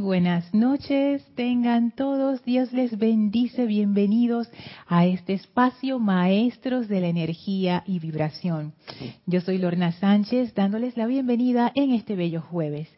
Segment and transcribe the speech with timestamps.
[0.00, 4.48] Buenas noches, tengan todos, Dios les bendice, bienvenidos
[4.86, 8.74] a este espacio Maestros de la Energía y Vibración.
[9.26, 12.88] Yo soy Lorna Sánchez dándoles la bienvenida en este bello jueves.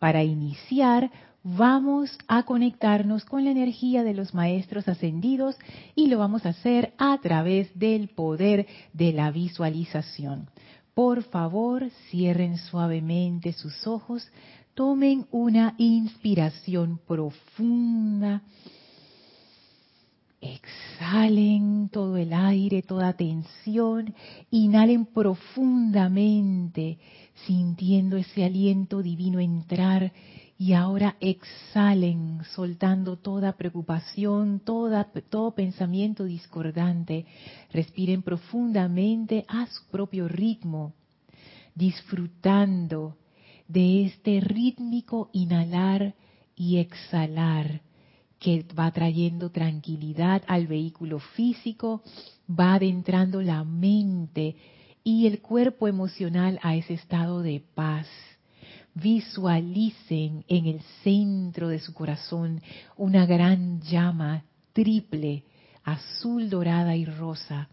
[0.00, 1.12] Para iniciar,
[1.44, 5.56] vamos a conectarnos con la energía de los Maestros ascendidos
[5.94, 10.50] y lo vamos a hacer a través del poder de la visualización.
[10.94, 14.28] Por favor, cierren suavemente sus ojos
[14.78, 18.42] Tomen una inspiración profunda.
[20.40, 24.14] Exhalen todo el aire, toda tensión.
[24.52, 26.96] Inhalen profundamente,
[27.44, 30.12] sintiendo ese aliento divino entrar.
[30.56, 37.26] Y ahora exhalen, soltando toda preocupación, toda, todo pensamiento discordante.
[37.72, 40.92] Respiren profundamente a su propio ritmo,
[41.74, 43.16] disfrutando
[43.68, 46.14] de este rítmico inhalar
[46.56, 47.82] y exhalar
[48.38, 52.02] que va trayendo tranquilidad al vehículo físico,
[52.48, 54.56] va adentrando la mente
[55.04, 58.06] y el cuerpo emocional a ese estado de paz.
[58.94, 62.60] Visualicen en el centro de su corazón
[62.96, 65.44] una gran llama triple,
[65.84, 67.68] azul, dorada y rosa,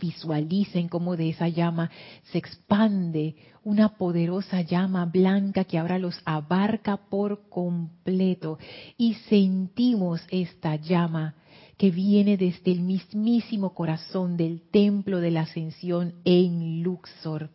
[0.00, 1.90] visualicen cómo de esa llama
[2.32, 8.58] se expande una poderosa llama blanca que ahora los abarca por completo
[8.96, 11.34] y sentimos esta llama
[11.76, 17.50] que viene desde el mismísimo corazón del templo de la ascensión en Luxor.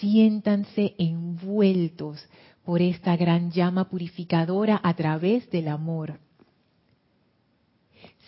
[0.00, 2.18] Siéntanse envueltos
[2.64, 6.20] por esta gran llama purificadora a través del amor.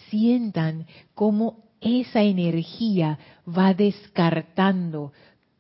[0.09, 5.13] Sientan cómo esa energía va descartando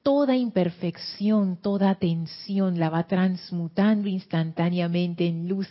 [0.03, 5.69] toda imperfección, toda tensión, la va transmutando instantáneamente en luz.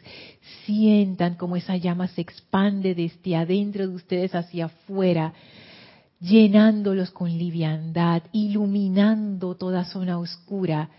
[0.66, 5.34] Sientan como esa llama se expande desde adentro de ustedes hacia afuera,
[6.20, 10.90] llenándolos con liviandad, iluminando toda zona oscura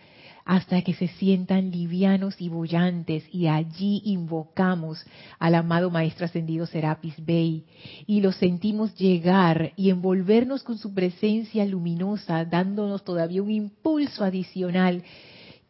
[0.45, 5.05] hasta que se sientan livianos y bollantes y allí invocamos
[5.39, 7.65] al amado Maestro Ascendido Serapis Bey
[8.07, 15.03] y lo sentimos llegar y envolvernos con su presencia luminosa, dándonos todavía un impulso adicional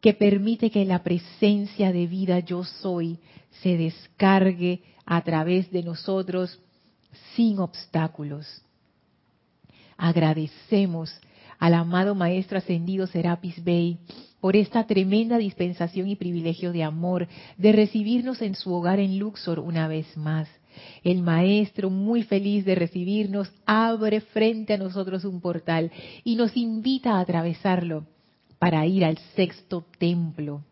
[0.00, 3.18] que permite que la presencia de vida yo soy
[3.62, 6.58] se descargue a través de nosotros
[7.36, 8.62] sin obstáculos.
[9.96, 11.10] Agradecemos
[11.58, 13.98] al amado Maestro Ascendido Serapis Bey
[14.40, 19.58] por esta tremenda dispensación y privilegio de amor, de recibirnos en su hogar en Luxor
[19.58, 20.48] una vez más.
[21.02, 25.90] El Maestro, muy feliz de recibirnos, abre frente a nosotros un portal
[26.24, 28.06] y nos invita a atravesarlo
[28.58, 30.62] para ir al sexto templo.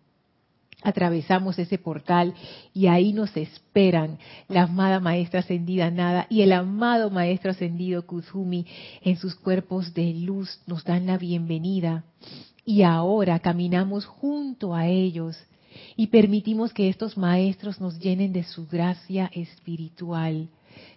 [0.82, 2.34] Atravesamos ese portal
[2.74, 8.66] y ahí nos esperan la amada Maestra Ascendida Nada y el amado Maestro Ascendido Kuzumi
[9.02, 12.04] en sus cuerpos de luz nos dan la bienvenida
[12.64, 15.36] y ahora caminamos junto a ellos
[15.96, 20.48] y permitimos que estos maestros nos llenen de su gracia espiritual,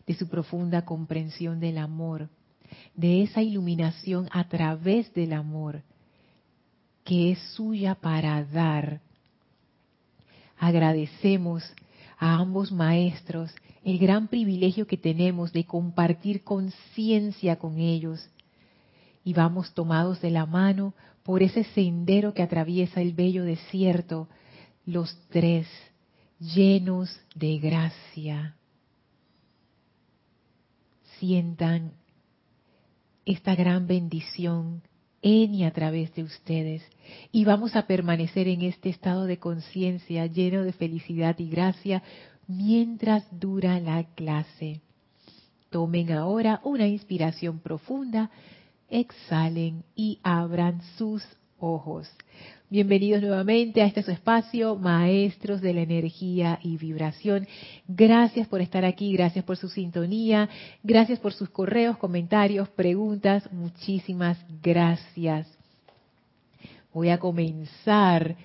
[0.05, 2.29] de su profunda comprensión del amor,
[2.95, 5.83] de esa iluminación a través del amor
[7.05, 8.99] que es suya para dar.
[10.57, 11.63] Agradecemos
[12.17, 18.29] a ambos maestros el gran privilegio que tenemos de compartir conciencia con ellos
[19.23, 24.27] y vamos tomados de la mano por ese sendero que atraviesa el bello desierto,
[24.85, 25.67] los tres,
[26.39, 28.55] llenos de gracia.
[31.19, 31.93] Sientan
[33.25, 34.83] esta gran bendición
[35.25, 36.83] en y a través de ustedes.
[37.31, 42.03] Y vamos a permanecer en este estado de conciencia lleno de felicidad y gracia
[42.47, 44.81] mientras dura la clase.
[45.71, 48.29] Tomen ahora una inspiración profunda
[48.87, 51.23] exhalen y abran sus
[51.59, 52.09] ojos.
[52.69, 57.47] Bienvenidos nuevamente a este su espacio, maestros de la energía y vibración.
[57.87, 60.49] Gracias por estar aquí, gracias por su sintonía,
[60.83, 63.47] gracias por sus correos, comentarios, preguntas.
[63.51, 65.47] Muchísimas gracias.
[66.93, 68.35] Voy a comenzar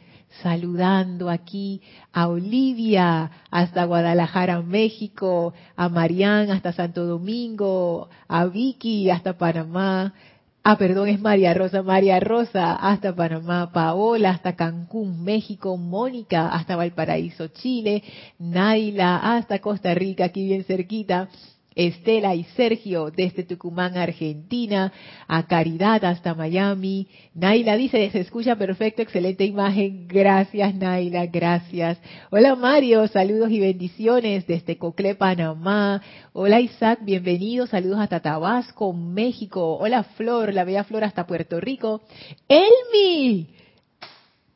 [0.42, 1.80] saludando aquí
[2.12, 10.14] a Olivia hasta Guadalajara, México, a Marián hasta Santo Domingo, a Vicky hasta Panamá,
[10.62, 11.82] Ah, perdón, es María Rosa.
[11.82, 18.02] María Rosa hasta Panamá, Paola hasta Cancún, México, Mónica hasta Valparaíso, Chile,
[18.38, 21.28] Naila hasta Costa Rica, aquí bien cerquita,
[21.74, 24.92] Estela y Sergio desde Tucumán, Argentina,
[25.28, 27.08] a Caridad hasta Miami.
[27.34, 30.08] Naila dice, se escucha perfecto, excelente imagen.
[30.08, 31.98] Gracias Naila, gracias.
[32.30, 36.02] Hola Mario, saludos y bendiciones desde Cocle, Panamá.
[36.32, 39.76] Hola Isaac, bienvenido, saludos hasta Tabasco, México.
[39.76, 42.02] Hola Flor, la bella Flor hasta Puerto Rico.
[42.48, 43.54] Elmi,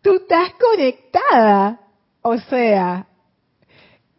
[0.03, 1.81] tú estás conectada.
[2.23, 3.07] O sea,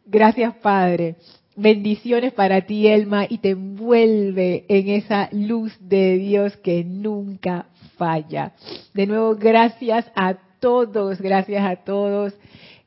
[0.05, 1.15] gracias Padre.
[1.57, 7.67] Bendiciones para ti, Elma, y te envuelve en esa luz de Dios que nunca
[7.97, 8.51] falla.
[8.93, 12.33] De nuevo, gracias a todos, gracias a todos.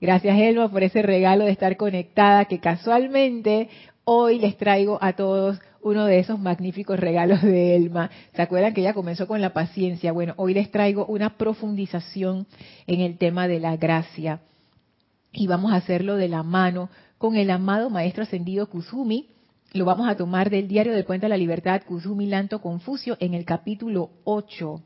[0.02, 3.70] Gracias, Elma, por ese regalo de estar conectada, que casualmente
[4.04, 8.10] hoy les traigo a todos uno de esos magníficos regalos de Elma.
[8.34, 10.12] ¿Se acuerdan que ella comenzó con la paciencia?
[10.12, 12.46] Bueno, hoy les traigo una profundización
[12.86, 14.40] en el tema de la gracia.
[15.32, 19.28] Y vamos a hacerlo de la mano con el amado Maestro Ascendido Kusumi.
[19.72, 23.34] Lo vamos a tomar del diario del Puente de la Libertad, Kusumi Lanto Confucio, en
[23.34, 24.80] el capítulo 8,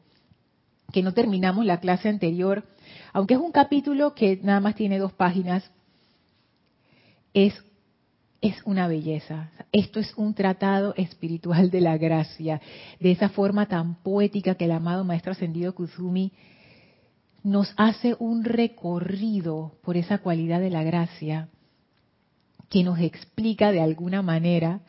[0.92, 2.64] que no terminamos la clase anterior.
[3.12, 5.70] Aunque es un capítulo que nada más tiene dos páginas,
[7.32, 7.54] es,
[8.40, 9.50] es una belleza.
[9.70, 12.60] Esto es un tratado espiritual de la gracia,
[12.98, 16.32] de esa forma tan poética que el amado Maestro Ascendido Kusumi
[17.44, 21.48] nos hace un recorrido por esa cualidad de la gracia
[22.72, 24.80] que nos explica de alguna manera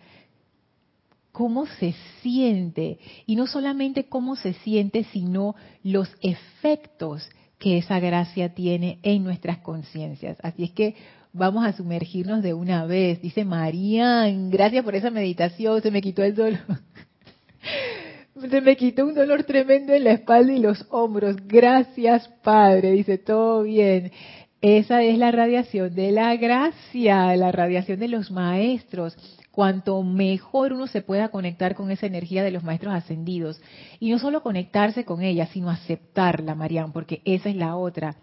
[1.33, 8.53] cómo se siente, y no solamente cómo se siente, sino los efectos que esa gracia
[8.53, 10.37] tiene en nuestras conciencias.
[10.43, 10.95] Así es que
[11.33, 13.21] vamos a sumergirnos de una vez.
[13.21, 16.59] Dice Marían, gracias por esa meditación, se me quitó el dolor.
[18.49, 21.35] se me quitó un dolor tremendo en la espalda y los hombros.
[21.47, 22.91] Gracias, Padre.
[22.91, 24.09] Dice, todo bien.
[24.63, 29.13] Esa es la radiación de la gracia, la radiación de los maestros.
[29.51, 33.61] Cuanto mejor uno se pueda conectar con esa energía de los maestros ascendidos.
[33.99, 38.15] Y no solo conectarse con ella, sino aceptarla, Marian, porque esa es la otra.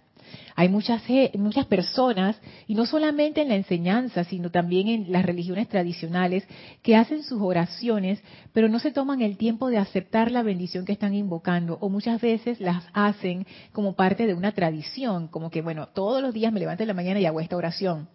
[0.56, 1.02] Hay muchas,
[1.34, 6.46] muchas personas, y no solamente en la enseñanza, sino también en las religiones tradicionales,
[6.82, 8.22] que hacen sus oraciones,
[8.52, 12.20] pero no se toman el tiempo de aceptar la bendición que están invocando, o muchas
[12.20, 16.60] veces las hacen como parte de una tradición, como que, bueno, todos los días me
[16.60, 18.08] levanto en la mañana y hago esta oración,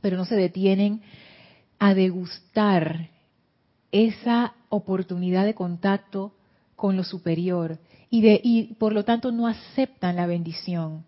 [0.00, 1.02] pero no se detienen
[1.78, 3.08] a degustar
[3.92, 6.32] esa oportunidad de contacto
[6.76, 7.78] con lo superior
[8.08, 11.04] y, de, y por lo tanto no aceptan la bendición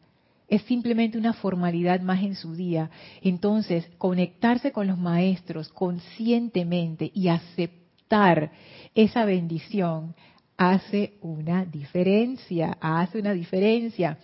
[0.53, 2.91] es simplemente una formalidad más en su día.
[3.23, 8.53] Entonces, conectarse con los maestros conscientemente y aceptar
[8.95, 10.15] esa bendición
[10.59, 14.19] hace una diferencia, hace una diferencia.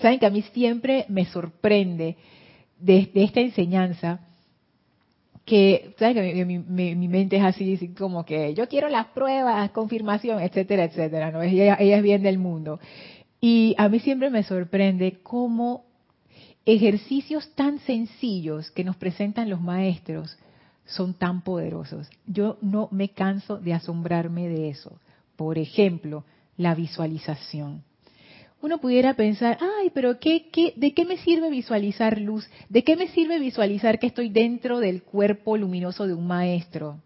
[0.00, 2.16] Saben que a mí siempre me sorprende
[2.78, 4.20] de, esta enseñanza
[5.44, 10.84] que, ¿saben que mi, mente es así, como que yo quiero las pruebas, confirmación, etcétera,
[10.84, 11.42] etcétera, ¿no?
[11.42, 12.78] Ella, ella es bien del mundo.
[13.44, 15.84] Y a mí siempre me sorprende cómo
[16.64, 20.38] ejercicios tan sencillos que nos presentan los maestros
[20.84, 22.08] son tan poderosos.
[22.24, 25.00] Yo no me canso de asombrarme de eso.
[25.34, 26.24] Por ejemplo,
[26.56, 27.82] la visualización.
[28.60, 32.48] Uno pudiera pensar, ay, pero ¿qué, qué, de qué me sirve visualizar luz?
[32.68, 37.00] ¿De qué me sirve visualizar que estoy dentro del cuerpo luminoso de un maestro?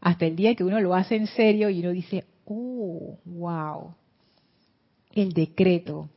[0.00, 3.94] Hasta el día que uno lo hace en serio y uno dice, oh, wow,
[5.14, 6.08] el decreto.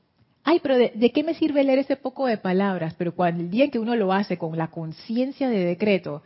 [0.44, 2.94] Ay, pero de, qué me sirve leer ese poco de palabras?
[2.98, 6.24] Pero cuando el día en que uno lo hace con la conciencia de decreto,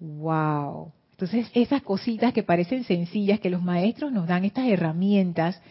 [0.00, 0.90] wow.
[1.12, 5.62] Entonces, esas cositas que parecen sencillas, que los maestros nos dan estas herramientas,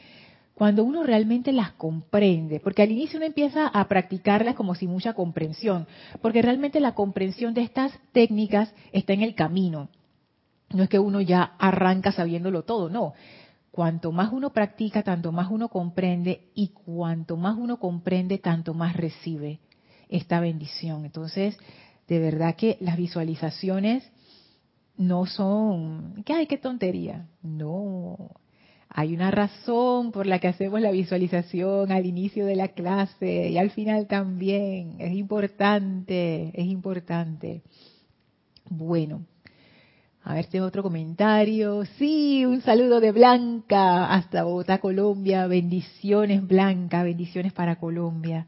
[0.54, 5.12] cuando uno realmente las comprende, porque al inicio uno empieza a practicarlas como sin mucha
[5.12, 5.86] comprensión,
[6.22, 9.90] porque realmente la comprensión de estas técnicas está en el camino.
[10.70, 13.14] No es que uno ya arranca sabiéndolo todo, no
[13.74, 18.96] cuanto más uno practica, tanto más uno comprende y cuanto más uno comprende, tanto más
[18.96, 19.62] recibe
[20.10, 21.06] esta bendición.
[21.06, 21.58] Entonces,
[22.08, 24.04] de verdad que las visualizaciones
[24.96, 27.28] no son, que ay, qué tontería.
[27.42, 28.30] No,
[28.90, 33.58] hay una razón por la que hacemos la visualización al inicio de la clase y
[33.58, 34.98] al final también.
[35.00, 37.64] Es importante, es importante.
[38.70, 39.26] Bueno,
[40.26, 41.84] a ver, tengo otro comentario.
[41.98, 45.48] Sí, un saludo de Blanca hasta Bogotá, Colombia.
[45.48, 48.48] Bendiciones, Blanca, bendiciones para Colombia.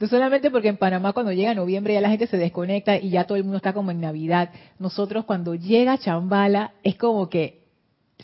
[0.00, 3.24] No solamente porque en Panamá cuando llega noviembre ya la gente se desconecta y ya
[3.24, 4.50] todo el mundo está como en Navidad.
[4.78, 7.63] Nosotros cuando llega Chambala es como que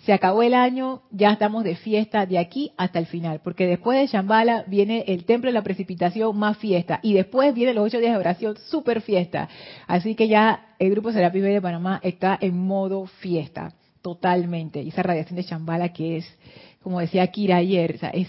[0.04, 3.98] se acabó el año, ya estamos de fiesta de aquí hasta el final, porque después
[3.98, 7.98] de Shambhala viene el templo de la precipitación más fiesta, y después vienen los ocho
[7.98, 9.48] días de oración, super fiesta.
[9.86, 14.82] Así que ya el grupo Serapis de Panamá está en modo fiesta, totalmente.
[14.82, 16.38] Y esa radiación de Shambhala que es,
[16.82, 18.28] como decía Kira ayer, es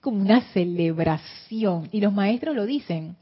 [0.00, 1.88] como una celebración.
[1.90, 3.16] Y los maestros lo dicen,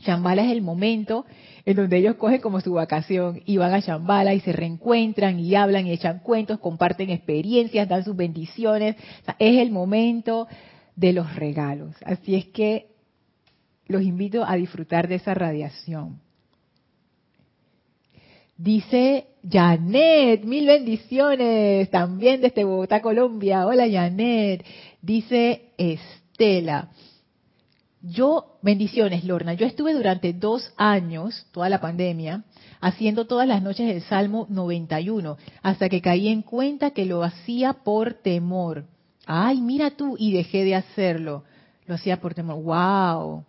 [0.00, 1.24] Shambhala es el momento
[1.64, 5.54] en donde ellos cogen como su vacación y van a Shambhala y se reencuentran y
[5.54, 8.96] hablan y echan cuentos, comparten experiencias, dan sus bendiciones.
[9.38, 10.46] es el momento
[10.96, 11.94] de los regalos.
[12.04, 12.88] Así es que
[13.86, 16.20] los invito a disfrutar de esa radiación.
[18.56, 23.66] Dice Janet, mil bendiciones, también desde Bogotá, Colombia.
[23.66, 24.64] Hola Janet.
[25.02, 26.88] Dice Estela,
[28.06, 32.44] yo, bendiciones, Lorna, yo estuve durante dos años, toda la pandemia,
[32.80, 37.72] haciendo todas las noches el Salmo 91, hasta que caí en cuenta que lo hacía
[37.72, 38.84] por temor.
[39.24, 41.44] Ay, mira tú, y dejé de hacerlo.
[41.86, 42.62] Lo hacía por temor.
[42.62, 43.44] ¡Wow!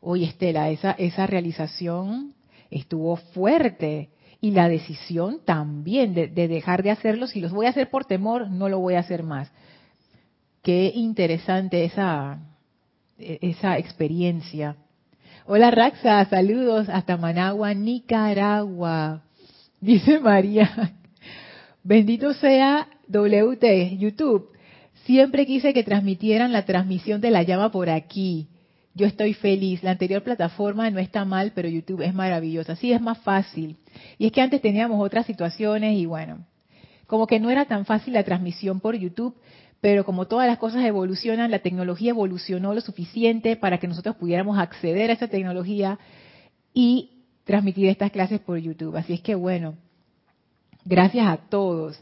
[0.00, 2.34] Oye, Estela, esa, esa realización
[2.70, 4.10] estuvo fuerte.
[4.40, 7.26] Y la decisión también de, de dejar de hacerlo.
[7.26, 9.50] Si los voy a hacer por temor, no lo voy a hacer más.
[10.62, 12.38] Qué interesante esa,
[13.20, 14.76] esa experiencia.
[15.46, 19.22] Hola Raxa, saludos hasta Managua, Nicaragua.
[19.80, 20.94] Dice María,
[21.82, 24.50] bendito sea WT, YouTube.
[25.04, 28.48] Siempre quise que transmitieran la transmisión de la llama por aquí.
[28.94, 29.82] Yo estoy feliz.
[29.82, 32.76] La anterior plataforma no está mal, pero YouTube es maravillosa.
[32.76, 33.76] Sí, es más fácil.
[34.18, 36.44] Y es que antes teníamos otras situaciones y bueno,
[37.06, 39.34] como que no era tan fácil la transmisión por YouTube,
[39.80, 44.58] pero como todas las cosas evolucionan, la tecnología evolucionó lo suficiente para que nosotros pudiéramos
[44.58, 45.98] acceder a esa tecnología
[46.74, 48.96] y transmitir estas clases por YouTube.
[48.96, 49.74] Así es que bueno,
[50.84, 52.00] gracias a todos.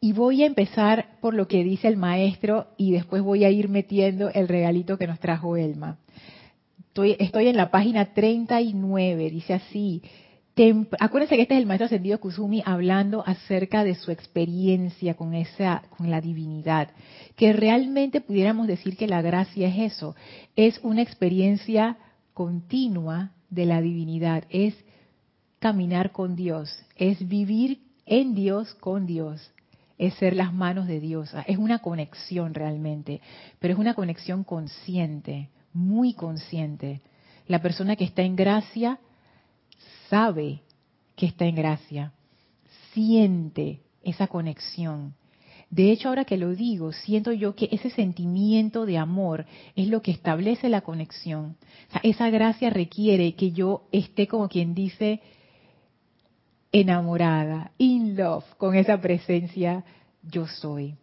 [0.00, 3.68] Y voy a empezar por lo que dice el maestro y después voy a ir
[3.68, 5.98] metiendo el regalito que nos trajo Elma.
[6.88, 10.02] Estoy, estoy en la página 39, dice así,
[10.98, 15.82] acuérdense que este es el maestro ascendido Kusumi hablando acerca de su experiencia con esa,
[15.96, 16.90] con la divinidad.
[17.36, 20.14] Que realmente pudiéramos decir que la gracia es eso,
[20.56, 21.96] es una experiencia
[22.34, 24.74] continua de la divinidad, es
[25.58, 29.52] caminar con Dios, es vivir en Dios con Dios,
[29.98, 33.20] es ser las manos de Dios, es una conexión realmente,
[33.58, 37.02] pero es una conexión consciente, muy consciente.
[37.46, 38.98] La persona que está en gracia
[40.10, 40.60] sabe
[41.16, 42.12] que está en gracia,
[42.92, 45.14] siente esa conexión.
[45.70, 50.02] De hecho, ahora que lo digo, siento yo que ese sentimiento de amor es lo
[50.02, 51.56] que establece la conexión.
[52.02, 55.20] esa gracia requiere que yo esté como quien dice
[56.72, 59.84] enamorada, in love con esa presencia
[60.22, 60.96] yo soy.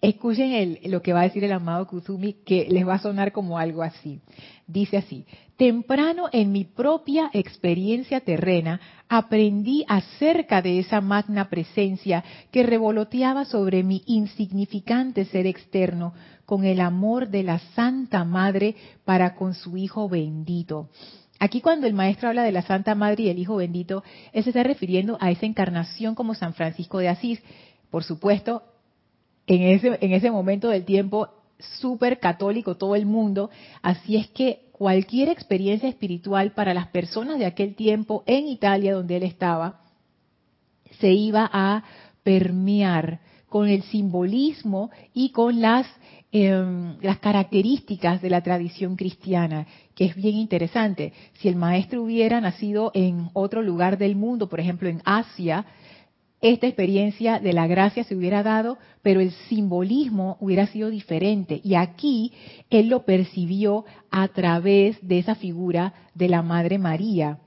[0.00, 3.58] Escuchen lo que va a decir el amado Kusumi, que les va a sonar como
[3.58, 4.20] algo así.
[4.66, 5.26] Dice así,
[5.56, 8.80] temprano en mi propia experiencia terrena
[9.10, 16.14] aprendí acerca de esa magna presencia que revoloteaba sobre mi insignificante ser externo
[16.46, 20.88] con el amor de la Santa Madre para con su Hijo bendito.
[21.38, 24.02] Aquí cuando el maestro habla de la Santa Madre y el Hijo bendito,
[24.32, 27.42] él se está refiriendo a esa encarnación como San Francisco de Asís.
[27.90, 28.62] Por supuesto,
[29.50, 31.28] en ese, en ese momento del tiempo
[31.80, 33.50] súper católico todo el mundo,
[33.82, 39.16] así es que cualquier experiencia espiritual para las personas de aquel tiempo en Italia donde
[39.16, 39.80] él estaba,
[41.00, 41.82] se iba a
[42.22, 45.84] permear con el simbolismo y con las,
[46.30, 49.66] em, las características de la tradición cristiana,
[49.96, 51.12] que es bien interesante.
[51.40, 55.66] Si el maestro hubiera nacido en otro lugar del mundo, por ejemplo en Asia,
[56.40, 61.60] esta experiencia de la gracia se hubiera dado, pero el simbolismo hubiera sido diferente.
[61.62, 62.32] Y aquí
[62.70, 67.38] él lo percibió a través de esa figura de la Madre María,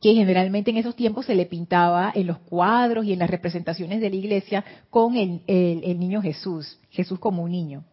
[0.00, 4.00] que generalmente en esos tiempos se le pintaba en los cuadros y en las representaciones
[4.00, 7.84] de la iglesia con el, niño Jesús, Jesús como un niño.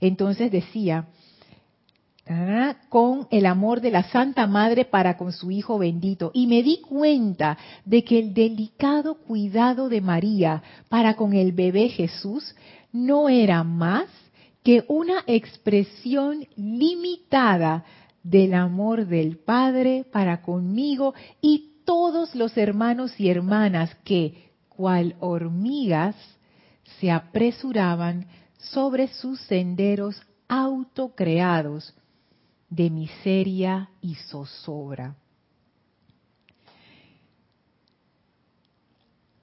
[0.00, 1.06] Entonces decía,
[2.88, 6.30] con el amor de la Santa Madre para con su Hijo bendito.
[6.34, 11.88] Y me di cuenta de que el delicado cuidado de María para con el bebé
[11.88, 12.54] Jesús
[12.92, 14.06] no era más
[14.62, 17.84] que una expresión limitada
[18.22, 26.14] del amor del Padre para conmigo y todos los hermanos y hermanas que, cual hormigas,
[27.00, 28.26] se apresuraban
[28.58, 31.94] sobre sus senderos autocreados
[32.70, 35.16] de miseria y zozobra.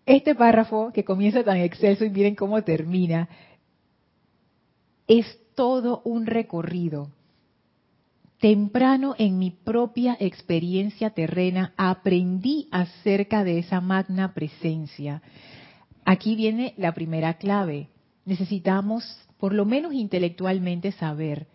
[0.05, 3.27] Este párrafo que comienza tan excelso y miren cómo termina,
[5.05, 7.09] es todo un recorrido.
[8.39, 15.21] Temprano en mi propia experiencia terrena aprendí acerca de esa magna presencia.
[16.05, 17.89] Aquí viene la primera clave.
[18.23, 19.03] Necesitamos,
[19.37, 21.47] por lo menos intelectualmente, saber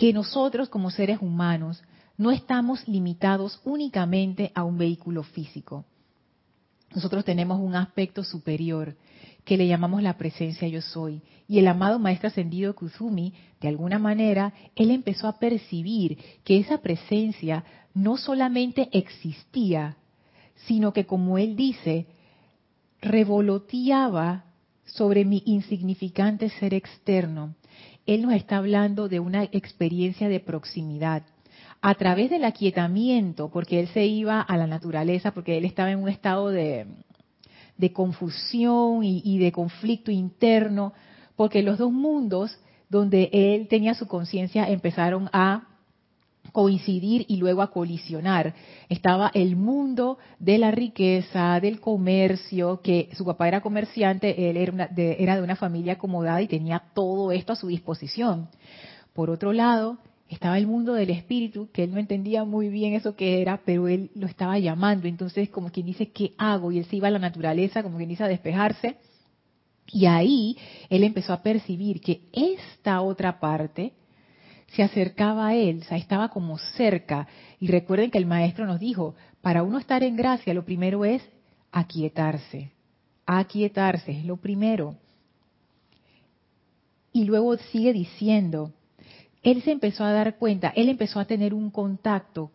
[0.00, 1.82] que nosotros como seres humanos
[2.16, 5.84] no estamos limitados únicamente a un vehículo físico.
[6.94, 8.96] Nosotros tenemos un aspecto superior
[9.44, 11.20] que le llamamos la presencia yo soy.
[11.46, 16.78] Y el amado maestro ascendido Kuzumi, de alguna manera, él empezó a percibir que esa
[16.78, 19.98] presencia no solamente existía,
[20.66, 22.06] sino que como él dice,
[23.02, 24.46] revoloteaba
[24.86, 27.54] sobre mi insignificante ser externo
[28.06, 31.22] él nos está hablando de una experiencia de proximidad.
[31.82, 36.00] A través del aquietamiento, porque él se iba a la naturaleza, porque él estaba en
[36.00, 36.86] un estado de,
[37.92, 40.92] confusión y, de conflicto interno,
[41.36, 42.58] porque los dos mundos
[42.90, 45.69] donde él tenía su conciencia empezaron a
[46.52, 48.54] coincidir y luego a colisionar.
[48.88, 54.88] Estaba el mundo de la riqueza, del comercio, que su papá era comerciante, él era,
[54.88, 58.48] de, de una familia acomodada y tenía todo esto a su disposición.
[59.12, 59.98] Por otro lado,
[60.30, 63.88] estaba el mundo del espíritu, que él no entendía muy bien eso que era, pero
[63.88, 65.08] él lo estaba llamando.
[65.08, 66.70] Entonces, como quien dice, ¿qué hago?
[66.70, 68.96] Y él se iba a la naturaleza, como quien dice, a despejarse.
[69.92, 70.56] Y ahí
[70.88, 73.92] él empezó a percibir que esta otra parte,
[74.70, 77.26] se acercaba a él, estaba como cerca.
[77.58, 81.22] Y recuerden que el maestro nos dijo, para uno estar en gracia, lo primero es
[81.72, 82.72] aquietarse.
[83.26, 84.96] Aquietarse es lo primero.
[87.12, 88.72] Y luego sigue diciendo,
[89.42, 92.52] él se empezó a dar cuenta, él empezó a tener un contacto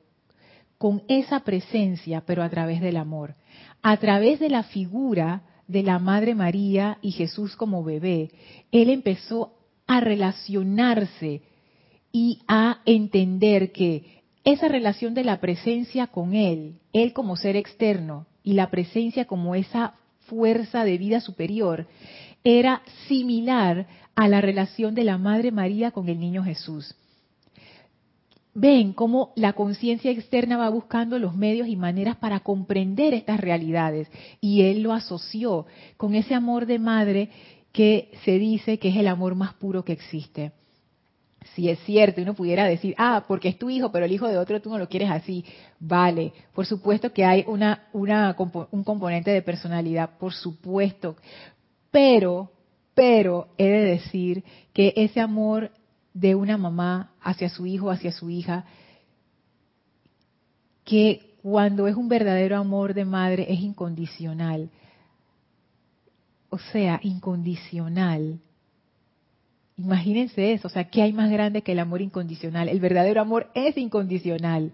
[0.78, 3.36] con esa presencia, pero a través del amor,
[3.82, 8.32] a través de la figura de la Madre María y Jesús como bebé,
[8.72, 9.54] él empezó
[9.88, 11.42] a relacionarse
[12.18, 18.26] y a entender que esa relación de la presencia con Él, Él como ser externo
[18.42, 21.88] y la presencia como esa fuerza de vida superior,
[22.46, 26.96] era similar a la relación de la Madre María con el niño Jesús.
[28.54, 34.08] Ven cómo la conciencia externa va buscando los medios y maneras para comprender estas realidades
[34.40, 35.66] y él lo asoció
[35.98, 37.30] con ese amor de madre
[37.74, 40.54] que se dice que es el amor más puro que existe
[41.54, 44.38] si es cierto, uno pudiera decir, ah, porque es tu hijo, pero el hijo de
[44.38, 45.46] otro tú no lo quieres así.
[45.80, 48.36] Vale, por supuesto que hay una, una,
[48.72, 51.16] un componente de personalidad, por supuesto.
[51.92, 52.52] Pero,
[52.94, 55.72] pero he de decir que ese amor
[56.14, 58.66] de una mamá hacia su hijo, hacia su hija,
[60.84, 64.70] que cuando es un verdadero amor de madre es incondicional.
[66.50, 68.40] O sea, incondicional.
[69.78, 72.70] Imagínense eso, o sea, ¿qué hay más grande que el amor incondicional?
[72.70, 74.72] El verdadero amor es incondicional.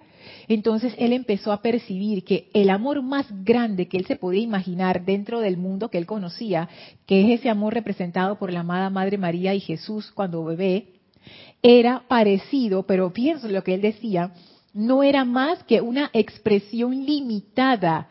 [0.48, 5.04] Entonces él empezó a percibir que el amor más grande que él se podía imaginar
[5.04, 6.70] dentro del mundo que él conocía,
[7.08, 10.90] que es ese amor representado por la amada Madre María y Jesús cuando bebé,
[11.64, 14.34] era parecido, pero pienso lo que él decía,
[14.72, 18.10] no era más que una expresión limitada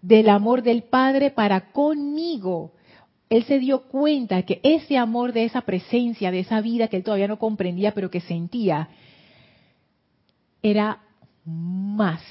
[0.00, 2.72] del amor del Padre para conmigo
[3.34, 7.02] él se dio cuenta que ese amor de esa presencia, de esa vida que él
[7.02, 8.88] todavía no comprendía, pero que sentía,
[10.62, 11.00] era
[11.44, 12.22] más,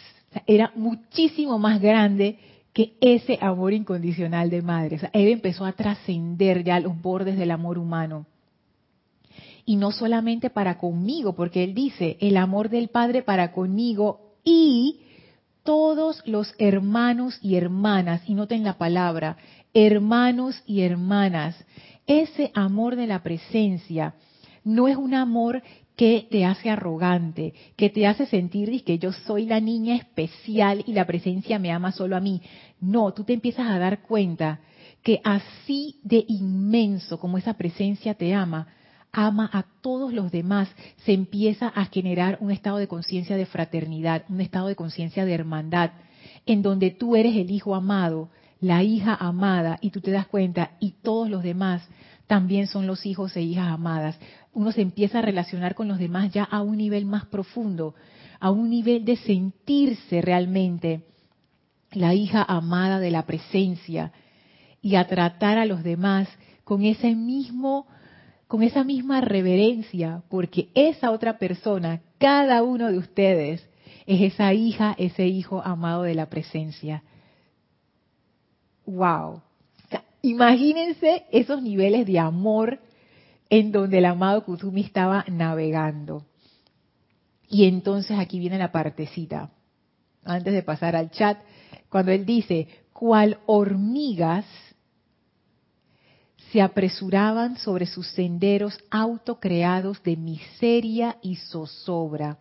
[0.48, 2.40] era muchísimo más grande
[2.72, 4.98] que ese amor incondicional de madre.
[5.12, 8.26] él empezó a trascender ya los bordes del amor humano.
[9.66, 15.02] Y no solamente para conmigo, porque él dice, el amor del Padre para conmigo y
[15.64, 19.38] todos los hermanos y hermanas, y noten la palabra,
[19.74, 21.56] hermanos y hermanas,
[22.06, 24.16] ese amor de la presencia
[24.64, 25.62] no es un amor
[25.96, 30.94] que te hace arrogante, que te hace sentir que yo soy la niña especial y
[30.94, 32.42] la presencia me ama solo a mí.
[32.82, 34.60] No, tú te empiezas a dar cuenta
[35.04, 38.68] que así de inmenso como esa presencia te ama,
[39.12, 40.70] ama a todos los demás,
[41.06, 45.34] se empieza a generar un estado de conciencia de fraternidad, un estado de conciencia de
[45.34, 45.92] hermandad,
[46.46, 48.30] en donde tú eres el hijo amado,
[48.64, 51.86] la hija amada, y tú te das cuenta, y todos los demás
[52.28, 54.18] también son los hijos e hijas amadas.
[54.54, 57.94] Uno se empieza a relacionar con los demás ya a un nivel más profundo,
[58.40, 61.04] a un nivel de sentirse realmente
[61.92, 64.14] la hija amada de la presencia
[64.82, 66.30] y a tratar a los demás
[66.64, 67.86] con ese mismo
[68.48, 73.68] con esa misma reverencia, porque esa otra persona, cada uno de ustedes,
[74.06, 77.04] es esa hija, ese hijo amado de la presencia.
[78.86, 79.42] Wow.
[80.22, 82.80] imagínense esos niveles de amor
[83.50, 86.26] en donde el amado Kusumi estaba navegando.
[87.50, 89.52] Y entonces aquí viene la partecita,
[90.24, 91.38] antes de pasar al chat,
[91.90, 94.46] cuando él dice, cual hormigas
[96.52, 102.38] se apresuraban sobre sus senderos autocreados de miseria y zozobra.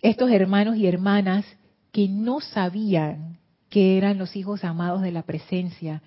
[0.00, 1.44] Estos hermanos y hermanas
[1.92, 3.38] que no sabían
[3.72, 6.02] que eran los hijos amados de la presencia,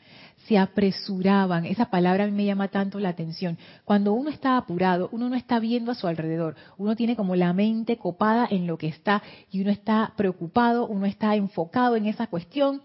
[0.47, 1.65] se apresuraban.
[1.65, 3.57] Esa palabra a mí me llama tanto la atención.
[3.85, 7.53] Cuando uno está apurado, uno no está viendo a su alrededor, uno tiene como la
[7.53, 12.27] mente copada en lo que está y uno está preocupado, uno está enfocado en esa
[12.27, 12.83] cuestión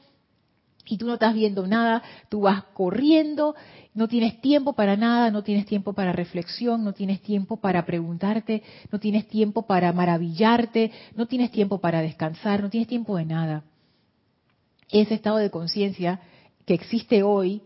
[0.87, 3.55] y tú no estás viendo nada, tú vas corriendo,
[3.93, 8.63] no tienes tiempo para nada, no tienes tiempo para reflexión, no tienes tiempo para preguntarte,
[8.91, 13.63] no tienes tiempo para maravillarte, no tienes tiempo para descansar, no tienes tiempo de nada.
[14.93, 16.21] Ese estado de conciencia
[16.67, 17.63] que existe hoy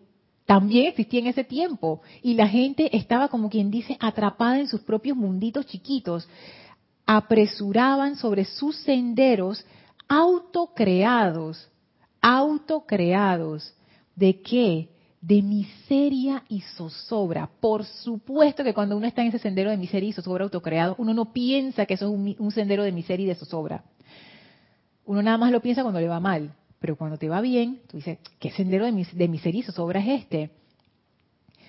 [0.47, 4.83] también existía en ese tiempo y la gente estaba como quien dice atrapada en sus
[4.83, 6.29] propios munditos chiquitos,
[7.07, 9.65] apresuraban sobre sus senderos
[10.07, 11.71] autocreados
[12.25, 13.75] autocreados.
[14.17, 14.89] ¿De qué?
[15.21, 17.51] De miseria y zozobra.
[17.61, 21.13] Por supuesto que cuando uno está en ese sendero de miseria y zozobra autocreado, uno
[21.13, 23.85] no piensa que eso es un, sendero de miseria y de zozobra.
[25.05, 26.55] Uno nada más lo piensa cuando le va mal.
[26.85, 30.21] Pero cuando te va bien, tú dices, ¿qué sendero de, de miseria y zozobra es
[30.21, 30.51] este?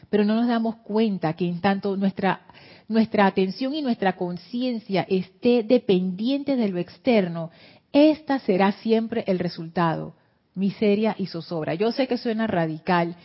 [0.09, 2.41] Pero no nos damos cuenta que en tanto nuestra,
[2.89, 7.49] nuestra atención y nuestra conciencia esté dependiente de lo externo,
[7.93, 10.15] esta será siempre el resultado
[10.53, 11.75] miseria y zozobra.
[11.75, 13.15] Yo sé que suena radical.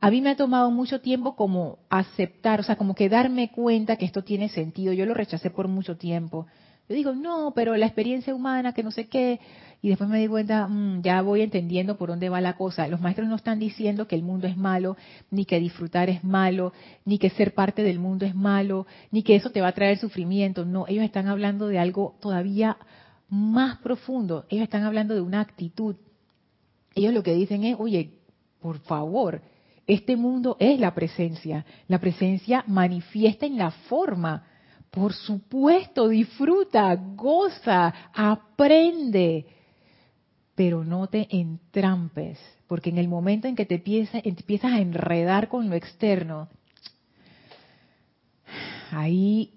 [0.00, 3.96] A mí me ha tomado mucho tiempo como aceptar, o sea, como que darme cuenta
[3.96, 4.94] que esto tiene sentido.
[4.94, 6.46] Yo lo rechacé por mucho tiempo.
[6.88, 9.40] Yo digo, no, pero la experiencia humana, que no sé qué.
[9.80, 12.88] Y después me di cuenta, mm, ya voy entendiendo por dónde va la cosa.
[12.88, 14.96] Los maestros no están diciendo que el mundo es malo,
[15.30, 16.72] ni que disfrutar es malo,
[17.04, 19.98] ni que ser parte del mundo es malo, ni que eso te va a traer
[19.98, 20.64] sufrimiento.
[20.64, 22.76] No, ellos están hablando de algo todavía
[23.28, 24.46] más profundo.
[24.48, 25.96] Ellos están hablando de una actitud
[26.94, 28.10] ellos lo que dicen es, oye,
[28.60, 29.42] por favor,
[29.86, 31.66] este mundo es la presencia.
[31.88, 34.46] La presencia manifiesta en la forma.
[34.94, 39.44] Por supuesto, disfruta, goza, aprende,
[40.54, 44.22] pero no te entrampes, porque en el momento en que te empiezas,
[44.72, 46.48] a enredar con lo externo,
[48.92, 49.54] ahí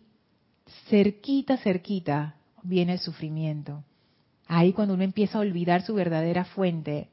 [0.89, 3.83] cerquita, cerquita viene el sufrimiento.
[4.47, 7.09] Ahí cuando uno empieza a olvidar su verdadera fuente,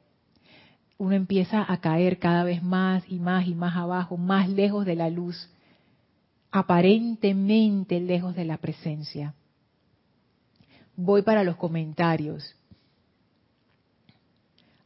[0.96, 4.94] uno empieza a caer cada vez más y más y más abajo, más lejos de
[4.96, 5.50] la luz,
[6.54, 9.34] aparentemente lejos de la presencia.
[10.94, 12.54] Voy para los comentarios.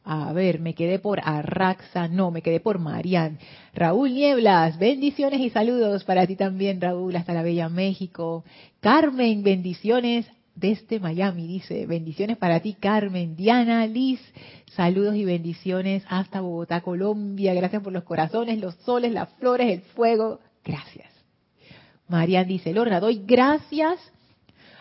[0.03, 3.37] A ver, me quedé por Arraxa, no, me quedé por Marian.
[3.75, 8.43] Raúl Nieblas, bendiciones y saludos para ti también, Raúl, hasta la Bella México.
[8.79, 13.35] Carmen, bendiciones desde Miami, dice, bendiciones para ti, Carmen.
[13.35, 14.19] Diana, Liz,
[14.71, 17.53] saludos y bendiciones hasta Bogotá, Colombia.
[17.53, 20.39] Gracias por los corazones, los soles, las flores, el fuego.
[20.65, 21.08] Gracias.
[22.09, 23.99] Marian dice, Lorna, doy gracias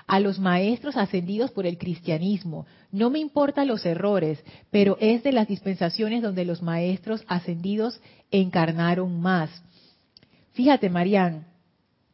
[0.07, 2.67] a los maestros ascendidos por el cristianismo.
[2.91, 9.21] No me importan los errores, pero es de las dispensaciones donde los maestros ascendidos encarnaron
[9.21, 9.51] más.
[10.53, 11.47] Fíjate, Marian,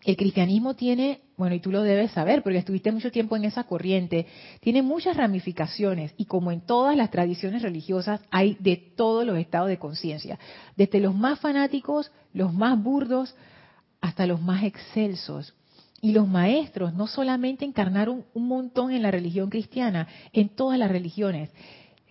[0.05, 3.65] el cristianismo tiene, bueno, y tú lo debes saber porque estuviste mucho tiempo en esa
[3.65, 4.27] corriente,
[4.61, 9.69] tiene muchas ramificaciones y como en todas las tradiciones religiosas hay de todos los estados
[9.69, 10.39] de conciencia,
[10.77, 13.35] desde los más fanáticos, los más burdos,
[14.05, 15.55] hasta los más excelsos.
[16.03, 20.91] Y los maestros no solamente encarnaron un montón en la religión cristiana, en todas las
[20.91, 21.49] religiones.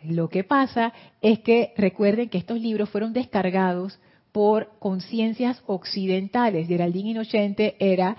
[0.04, 4.00] Lo que pasa es que recuerden que estos libros fueron descargados
[4.32, 6.68] por conciencias occidentales.
[6.68, 8.18] Geraldine Inocente era,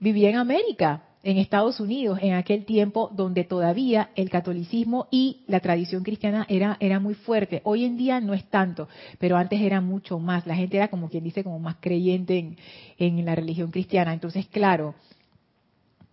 [0.00, 5.60] vivía en América, en Estados Unidos, en aquel tiempo donde todavía el catolicismo y la
[5.60, 7.62] tradición cristiana era, era muy fuerte.
[7.64, 10.46] Hoy en día no es tanto, pero antes era mucho más.
[10.46, 12.56] La gente era como quien dice, como más creyente en,
[12.98, 14.12] en la religión cristiana.
[14.12, 14.94] Entonces, claro,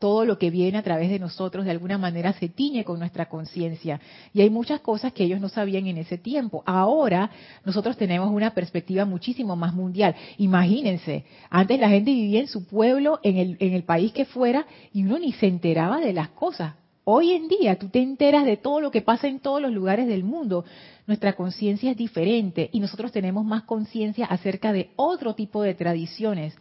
[0.02, 3.30] todo lo que viene a través de nosotros de alguna manera se tiñe con nuestra
[3.30, 4.02] conciencia.
[4.34, 6.64] Y hay muchas cosas que ellos no sabían en ese tiempo.
[6.66, 7.30] Ahora
[7.64, 10.16] nosotros tenemos una perspectiva muchísimo más mundial.
[10.40, 15.20] Imagínense, antes la gente vivía en su pueblo, en el, país que fuera, y uno
[15.20, 16.74] ni se enteraba de las cosas.
[17.04, 20.08] Hoy en día tú te enteras de todo lo que pasa en todos los lugares
[20.08, 20.66] del mundo.
[21.06, 26.56] Nuestra conciencia es diferente y nosotros tenemos más conciencia acerca de otro tipo de tradiciones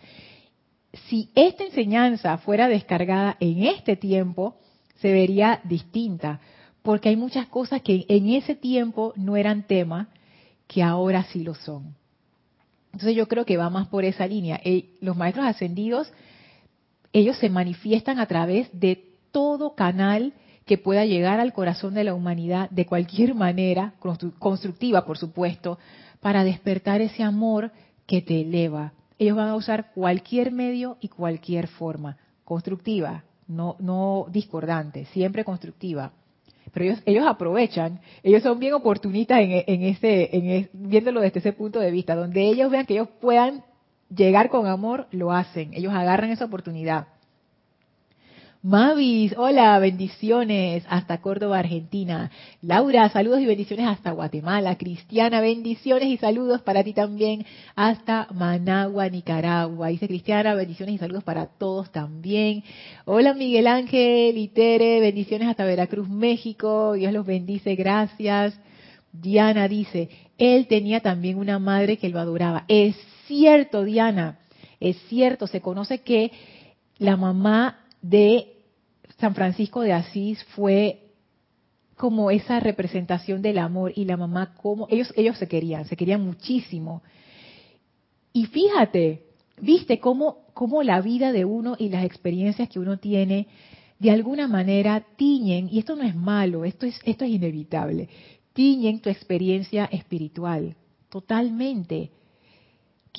[0.92, 4.56] si esta enseñanza fuera descargada en este tiempo,
[4.96, 6.40] se vería distinta,
[6.82, 10.08] porque hay muchas cosas que en ese tiempo no eran tema,
[10.66, 11.94] que ahora sí lo son.
[12.92, 14.60] Entonces yo creo que va más por esa línea.
[14.64, 16.12] Eh, los maestros ascendidos,
[17.12, 20.32] ellos se manifiestan a través de todo canal
[20.66, 23.94] que pueda llegar al corazón de la humanidad de cualquier manera,
[24.38, 25.78] constructiva por supuesto,
[26.20, 27.72] para despertar ese amor
[28.06, 34.26] que te eleva, ellos van a usar cualquier medio y cualquier forma, constructiva, no, no
[34.30, 36.12] discordante, siempre constructiva.
[36.72, 41.52] Pero ellos, ellos aprovechan, ellos son bien oportunistas en, en ese, en, viéndolo desde ese
[41.52, 43.62] punto de vista, donde ellos vean que ellos puedan
[44.08, 47.08] llegar con amor, lo hacen, ellos agarran esa oportunidad.
[48.62, 52.30] Mavis, hola, bendiciones hasta Córdoba, Argentina.
[52.60, 54.76] Laura, saludos y bendiciones hasta Guatemala.
[54.76, 59.88] Cristiana, bendiciones y saludos para ti también hasta Managua, Nicaragua.
[59.88, 62.62] Dice Cristiana, bendiciones y saludos para todos también.
[63.06, 66.92] Hola Miguel Ángel y Tere, bendiciones hasta Veracruz, México.
[66.92, 68.60] Dios los bendice, gracias.
[69.10, 72.66] Diana dice, él tenía también una madre que lo adoraba.
[72.68, 72.94] Es
[73.26, 74.38] cierto, Diana,
[74.80, 76.30] es cierto, se conoce que
[76.98, 78.56] la mamá de
[79.18, 81.10] San Francisco de Asís fue
[81.96, 86.24] como esa representación del amor y la mamá como ellos ellos se querían, se querían
[86.24, 87.02] muchísimo.
[88.32, 89.24] Y fíjate,
[89.60, 93.48] viste cómo cómo la vida de uno y las experiencias que uno tiene
[93.98, 98.08] de alguna manera tiñen, y esto no es malo, esto es esto es inevitable.
[98.54, 100.76] Tiñen tu experiencia espiritual
[101.10, 102.10] totalmente.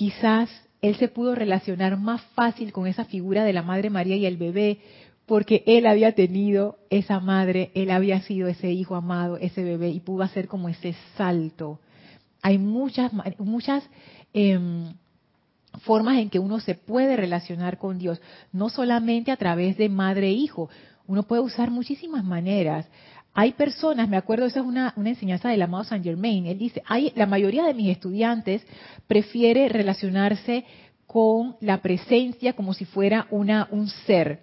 [0.01, 0.49] Quizás
[0.81, 4.35] él se pudo relacionar más fácil con esa figura de la Madre María y el
[4.35, 4.79] bebé,
[5.27, 9.99] porque él había tenido esa madre, él había sido ese hijo amado, ese bebé, y
[9.99, 11.79] pudo hacer como ese salto.
[12.41, 13.87] Hay muchas, muchas
[14.33, 14.91] em,
[15.83, 18.19] formas en que uno se puede relacionar con Dios,
[18.51, 20.67] no solamente a través de madre e hijo,
[21.05, 22.87] uno puede usar muchísimas maneras.
[23.33, 26.83] Hay personas, me acuerdo, esa es una, una enseñanza del amado Saint Germain, él dice,
[26.85, 28.65] hay, la mayoría de mis estudiantes
[29.07, 30.65] prefiere relacionarse
[31.07, 34.41] con la presencia como si fuera una, un ser,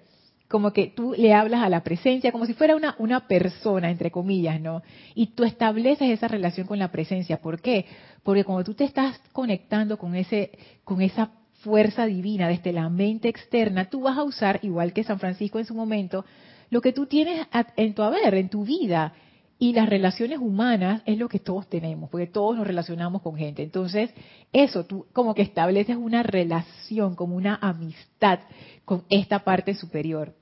[0.49, 4.11] como que tú le hablas a la presencia como si fuera una, una persona, entre
[4.11, 4.83] comillas, ¿no?
[5.15, 7.41] Y tú estableces esa relación con la presencia.
[7.41, 7.85] ¿Por qué?
[8.23, 10.51] Porque cuando tú te estás conectando con, ese,
[10.85, 15.19] con esa fuerza divina desde la mente externa, tú vas a usar, igual que San
[15.19, 16.25] Francisco en su momento,
[16.71, 19.15] lo que tú tienes en tu haber, en tu vida.
[19.61, 23.65] Y las relaciones humanas es lo que todos tenemos, porque todos nos relacionamos con gente.
[23.65, 24.11] Entonces,
[24.53, 28.39] eso, tú como que estableces una relación, como una amistad
[28.85, 30.33] con esta parte superior.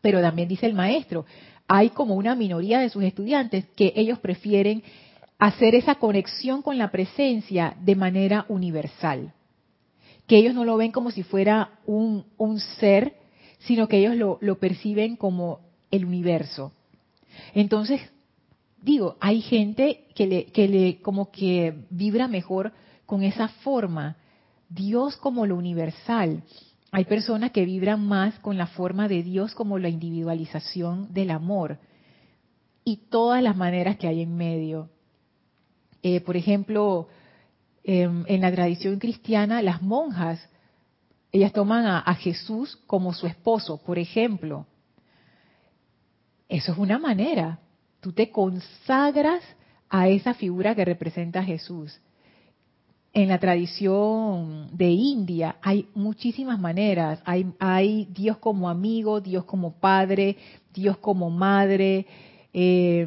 [0.00, 1.24] Pero también dice el maestro,
[1.68, 4.82] hay como una minoría de sus estudiantes que ellos prefieren
[5.38, 9.32] hacer esa conexión con la presencia de manera universal.
[10.26, 13.19] Que ellos no lo ven como si fuera un, un ser
[13.60, 16.72] sino que ellos lo, perciben como el universo.
[17.54, 18.00] Entonces,
[18.82, 22.72] digo, hay gente que le, que le como que vibra mejor
[23.06, 24.16] con esa forma,
[24.68, 26.42] Dios como lo universal.
[26.92, 31.78] Hay personas que vibran más con la forma de Dios como la individualización del amor
[32.84, 34.88] y todas las maneras que hay en medio.
[36.02, 37.08] Eh, por ejemplo,
[37.84, 40.40] em, en la tradición cristiana, las monjas
[41.32, 44.66] ellas toman a, Jesús como su esposo, por ejemplo.
[46.48, 47.60] Eso es una manera.
[48.00, 49.42] Tú te consagras
[49.88, 52.00] a esa figura que representa a Jesús.
[53.12, 57.22] En la tradición de India hay muchísimas maneras.
[57.24, 60.36] Hay, Dios como amigo, Dios como padre,
[60.74, 62.06] Dios como madre,
[62.52, 63.06] eh,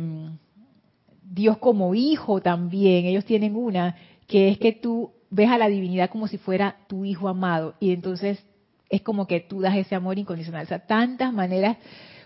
[1.24, 3.06] Dios como hijo también.
[3.06, 3.96] Ellos tienen una
[4.28, 7.92] que es que tú ves a la divinidad como si fuera tu hijo amado y
[7.92, 8.46] entonces
[8.90, 10.66] es como que tú das ese amor incondicional.
[10.66, 11.78] O sea, tantas maneras,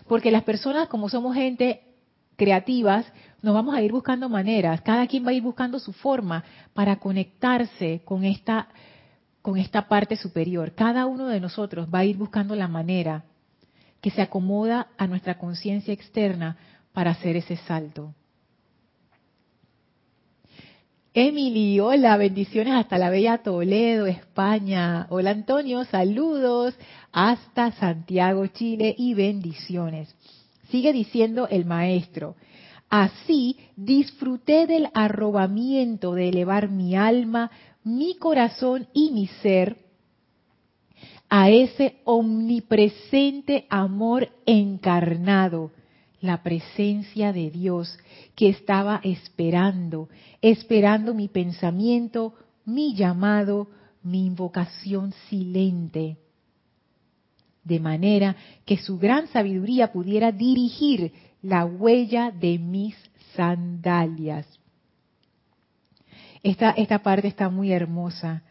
[0.06, 1.80] porque las personas como somos gente
[2.36, 6.44] creativas, nos vamos a ir buscando maneras, cada quien va a ir buscando su forma
[6.74, 8.68] para conectarse con esta
[9.40, 10.74] con esta parte superior.
[10.74, 13.24] Cada uno de nosotros va a ir buscando la manera
[14.02, 16.58] que se acomoda a nuestra conciencia externa
[16.92, 18.12] para hacer ese salto.
[21.20, 25.08] Emily, hola, bendiciones hasta la bella Toledo, España.
[25.10, 26.76] Hola Antonio, saludos
[27.10, 30.14] hasta Santiago, Chile y bendiciones.
[30.70, 32.36] Sigue diciendo el maestro,
[32.88, 37.50] así disfruté del arrobamiento de elevar mi alma,
[37.82, 39.76] mi corazón y mi ser
[41.28, 45.72] a ese omnipresente amor encarnado,
[46.20, 47.98] la presencia de Dios
[48.34, 50.08] que estaba esperando,
[50.42, 53.68] esperando mi pensamiento, mi llamado,
[54.02, 56.18] mi invocación silente
[57.68, 62.96] de manera que su gran sabiduría pudiera dirigir la huella de mis
[63.36, 64.46] sandalias.
[66.42, 68.42] Esta, esta parte está muy hermosa.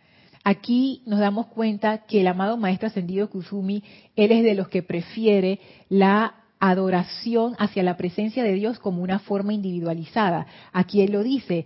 [0.44, 3.84] Aquí nos damos cuenta que el amado Maestro Ascendido Kusumi,
[4.16, 9.20] él es de los que prefiere la adoración hacia la presencia de Dios como una
[9.20, 10.48] forma individualizada.
[10.74, 11.66] Aquí él lo dice,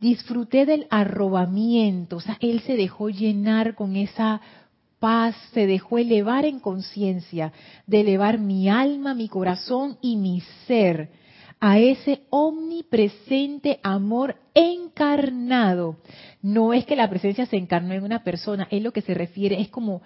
[0.00, 4.40] disfruté del arrobamiento, o sea, él se dejó llenar con esa
[4.98, 7.52] paz, se dejó elevar en conciencia,
[7.86, 11.10] de elevar mi alma, mi corazón y mi ser
[11.60, 15.96] a ese omnipresente amor encarnado.
[16.40, 19.60] No es que la presencia se encarnó en una persona, es lo que se refiere,
[19.60, 20.02] es como,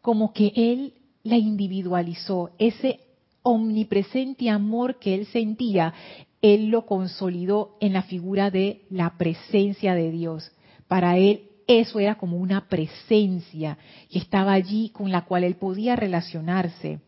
[0.00, 3.00] como que él la individualizó, ese
[3.46, 5.94] omnipresente amor que él sentía,
[6.42, 10.50] él lo consolidó en la figura de la presencia de Dios.
[10.88, 13.78] Para él eso era como una presencia
[14.10, 17.00] que estaba allí con la cual él podía relacionarse.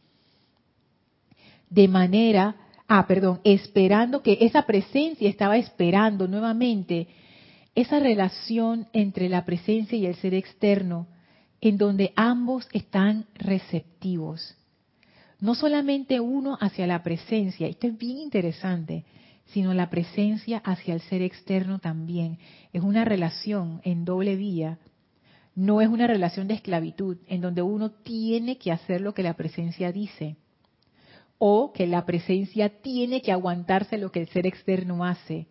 [1.70, 7.08] De manera, ah, perdón, esperando que esa presencia estaba esperando nuevamente
[7.74, 11.08] esa relación entre la presencia y el ser externo,
[11.60, 14.56] en donde ambos están receptivos.
[15.40, 19.04] No solamente uno hacia la presencia, esto es bien interesante,
[19.46, 22.38] sino la presencia hacia el ser externo también.
[22.72, 24.78] Es una relación en doble vía,
[25.54, 29.34] no es una relación de esclavitud en donde uno tiene que hacer lo que la
[29.34, 30.36] presencia dice
[31.38, 35.46] o que la presencia tiene que aguantarse lo que el ser externo hace.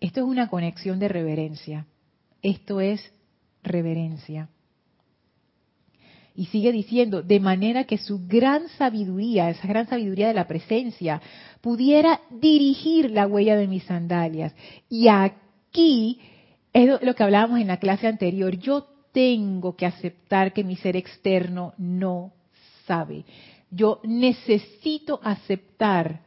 [0.00, 1.86] Esto es una conexión de reverencia.
[2.42, 3.12] Esto es
[3.62, 4.48] reverencia.
[6.38, 11.20] Y sigue diciendo, de manera que su gran sabiduría, esa gran sabiduría de la presencia,
[11.60, 14.54] pudiera dirigir la huella de mis sandalias.
[14.88, 16.20] Y aquí
[16.72, 18.56] es lo que hablábamos en la clase anterior.
[18.56, 22.32] Yo tengo que aceptar que mi ser externo no
[22.86, 23.24] sabe.
[23.72, 26.20] Yo necesito aceptar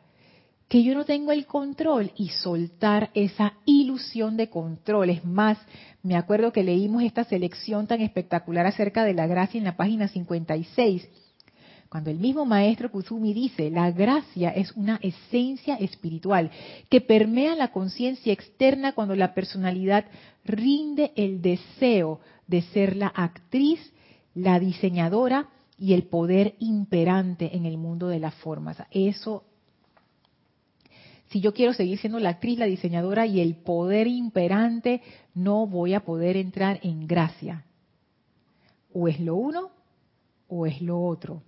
[0.72, 5.10] que yo no tengo el control y soltar esa ilusión de control.
[5.10, 5.58] Es más,
[6.02, 10.08] me acuerdo que leímos esta selección tan espectacular acerca de la gracia en la página
[10.08, 11.06] 56,
[11.90, 16.50] cuando el mismo maestro Kusumi dice, la gracia es una esencia espiritual
[16.88, 20.06] que permea la conciencia externa cuando la personalidad
[20.46, 23.92] rinde el deseo de ser la actriz,
[24.34, 28.78] la diseñadora y el poder imperante en el mundo de las formas.
[28.92, 29.44] Eso
[31.32, 35.02] si yo quiero seguir siendo la actriz, la diseñadora y el poder imperante,
[35.34, 37.64] no voy a poder entrar en gracia.
[38.94, 39.72] O es lo uno
[40.50, 41.42] o es lo otro.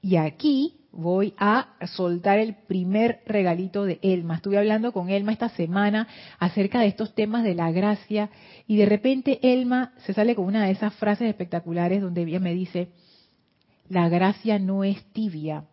[0.00, 4.36] Y aquí voy a soltar el primer regalito de Elma.
[4.36, 8.30] Estuve hablando con Elma esta semana acerca de estos temas de la gracia
[8.66, 12.54] y de repente Elma se sale con una de esas frases espectaculares donde ella me
[12.54, 12.88] dice,
[13.90, 15.64] la gracia no es tibia,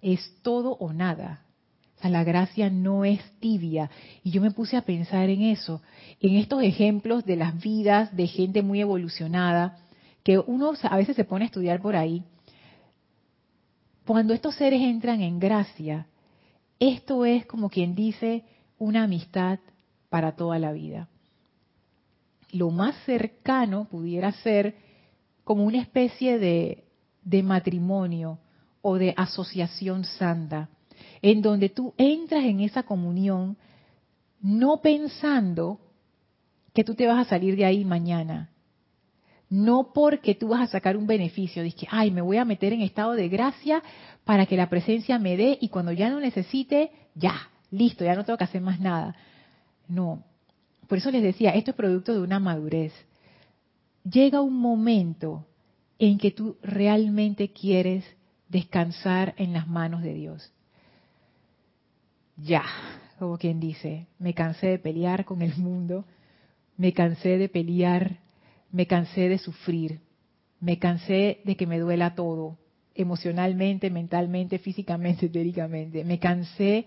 [0.00, 1.43] es todo o nada
[2.08, 3.90] la gracia no es tibia.
[4.22, 5.82] Y yo me puse a pensar en eso,
[6.20, 9.78] en estos ejemplos de las vidas de gente muy evolucionada,
[10.22, 12.24] que uno a veces se pone a estudiar por ahí.
[14.06, 16.06] Cuando estos seres entran en gracia,
[16.78, 18.44] esto es como quien dice
[18.78, 19.58] una amistad
[20.10, 21.08] para toda la vida.
[22.52, 24.76] Lo más cercano pudiera ser
[25.44, 26.84] como una especie de,
[27.22, 28.38] de matrimonio
[28.82, 30.68] o de asociación santa,
[31.24, 33.56] en donde tú entras en esa comunión
[34.42, 35.80] no pensando
[36.74, 38.50] que tú te vas a salir de ahí mañana,
[39.48, 42.82] no porque tú vas a sacar un beneficio, que, ay, me voy a meter en
[42.82, 43.82] estado de gracia
[44.24, 48.26] para que la presencia me dé y cuando ya no necesite, ya, listo, ya no
[48.26, 49.16] tengo que hacer más nada.
[49.88, 50.24] No,
[50.88, 52.92] por eso les decía, esto es producto de una madurez.
[54.04, 55.46] Llega un momento
[55.98, 58.04] en que tú realmente quieres
[58.50, 60.53] descansar en las manos de Dios.
[62.36, 62.64] Ya,
[63.18, 66.04] como quien dice, me cansé de pelear con el mundo,
[66.76, 68.18] me cansé de pelear,
[68.72, 70.00] me cansé de sufrir,
[70.60, 72.58] me cansé de que me duela todo,
[72.94, 76.86] emocionalmente, mentalmente, físicamente, etéricamente, me cansé,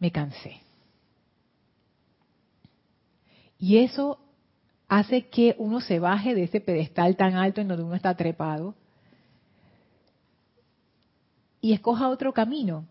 [0.00, 0.60] me cansé.
[3.58, 4.18] Y eso
[4.88, 8.74] hace que uno se baje de ese pedestal tan alto en donde uno está trepado
[11.60, 12.86] y escoja otro camino,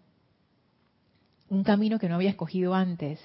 [1.52, 3.20] un camino que no había escogido antes.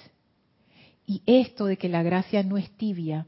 [1.07, 3.27] Y esto de que la gracia no es tibia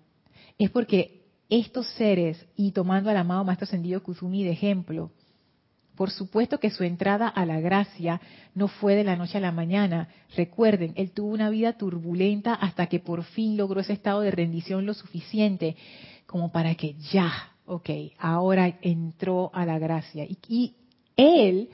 [0.58, 5.12] es porque estos seres, y tomando al amado Maestro Ascendido Kuzumi de ejemplo,
[5.94, 8.20] por supuesto que su entrada a la gracia
[8.54, 10.08] no fue de la noche a la mañana.
[10.36, 14.84] Recuerden, él tuvo una vida turbulenta hasta que por fin logró ese estado de rendición
[14.84, 15.76] lo suficiente
[16.26, 20.24] como para que ya, ok, ahora entró a la gracia.
[20.24, 20.74] Y, y
[21.16, 21.68] él,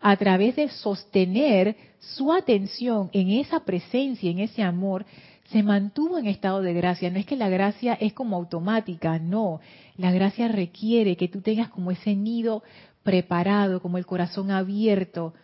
[0.00, 5.04] a través de sostener su atención en esa presencia, en ese amor,
[5.50, 7.10] se mantuvo en estado de gracia.
[7.10, 9.60] No es que la gracia es como automática, no.
[9.96, 12.62] La gracia requiere que tú tengas como ese nido
[13.02, 15.34] preparado, como el corazón abierto,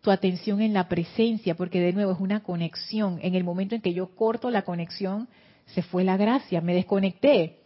[0.00, 3.18] tu atención en la presencia, porque de nuevo es una conexión.
[3.22, 5.28] En el momento en que yo corto la conexión,
[5.66, 7.61] se fue la gracia, me desconecté.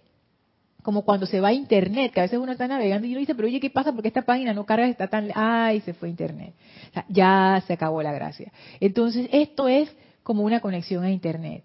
[0.87, 3.35] Como cuando se va a internet, que a veces uno está navegando y uno dice,
[3.35, 3.91] pero oye, ¿qué pasa?
[3.93, 5.33] Porque esta página no carga, está tan...
[5.35, 6.55] ¡Ay, se fue internet!
[7.09, 8.53] ya se acabó la gracia.
[8.79, 9.91] Entonces, esto es
[10.23, 11.65] como una conexión a internet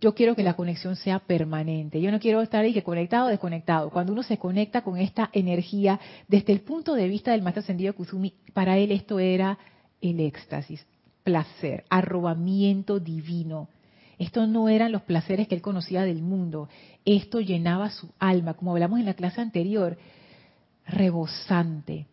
[0.00, 2.00] yo quiero que la conexión sea permanente.
[2.00, 3.90] Yo no quiero estar ahí conectado o desconectado.
[3.90, 5.98] Cuando uno se conecta con esta energía,
[6.28, 9.58] desde el punto de vista del maestro ascendido Kusumi, para él esto era
[10.00, 10.86] el éxtasis,
[11.24, 13.68] placer, arrobamiento divino.
[14.18, 16.68] Esto no eran los placeres que él conocía del mundo.
[17.04, 19.96] Esto llenaba su alma, como hablamos en la clase anterior,
[20.86, 22.06] rebosante.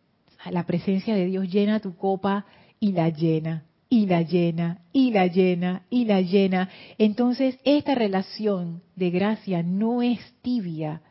[0.51, 2.45] La presencia de Dios llena tu copa
[2.79, 6.69] y la llena y la llena, y la llena, y la llena.
[6.97, 11.01] Entonces, esta relación de gracia no es tibia.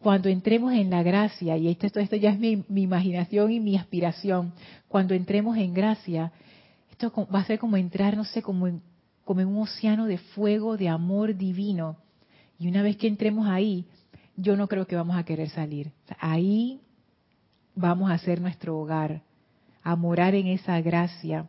[0.00, 4.52] Cuando entremos en la gracia, y esto, esto ya es mi, imaginación y mi aspiración,
[4.88, 6.32] cuando entremos en gracia,
[6.90, 8.82] esto va a ser como entrar, no sé, como en,
[9.24, 11.96] como en un océano de fuego, de amor divino.
[12.58, 13.86] Y una vez que entremos ahí,
[14.36, 15.92] yo no creo que vamos a querer salir.
[16.18, 16.80] ahí
[17.74, 19.22] vamos a ser nuestro hogar,
[19.82, 21.46] a morar en esa gracia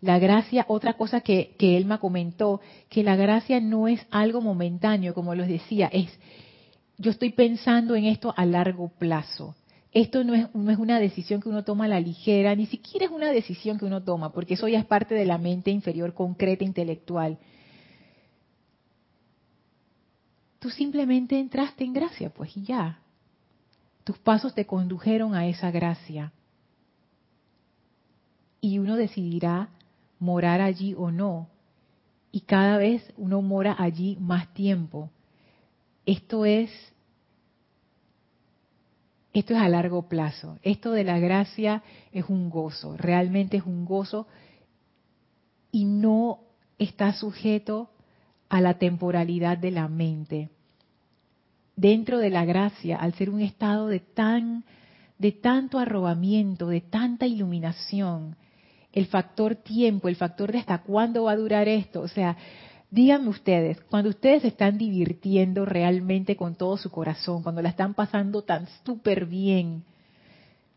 [0.00, 5.14] la gracia, otra cosa que, que Elma comentó, que la gracia no es algo momentáneo,
[5.14, 6.10] como los decía, es,
[6.98, 9.54] yo estoy pensando en esto a largo plazo.
[9.92, 13.06] Esto no es, no es una decisión que uno toma a la ligera, ni siquiera
[13.06, 16.14] es una decisión que uno toma, porque eso ya es parte de la mente inferior
[16.14, 17.38] concreta, intelectual.
[20.60, 23.00] Tú simplemente entraste en gracia, pues y ya.
[24.04, 26.32] Tus pasos te condujeron a esa gracia.
[28.60, 29.70] Y uno decidirá
[30.18, 31.48] morar allí o no.
[32.30, 35.10] Y cada vez uno mora allí más tiempo.
[36.06, 36.70] Esto es
[39.32, 40.58] esto es a largo plazo.
[40.62, 44.26] Esto de la gracia es un gozo, realmente es un gozo
[45.70, 46.40] y no
[46.78, 47.90] está sujeto
[48.48, 50.50] a la temporalidad de la mente.
[51.76, 54.64] Dentro de la gracia, al ser un estado de tan
[55.20, 58.36] de tanto arrobamiento, de tanta iluminación,
[58.90, 62.00] el factor tiempo, el factor de hasta cuándo va a durar esto.
[62.00, 62.38] O sea,
[62.90, 67.94] díganme ustedes, cuando ustedes se están divirtiendo realmente con todo su corazón, cuando la están
[67.94, 69.84] pasando tan súper bien,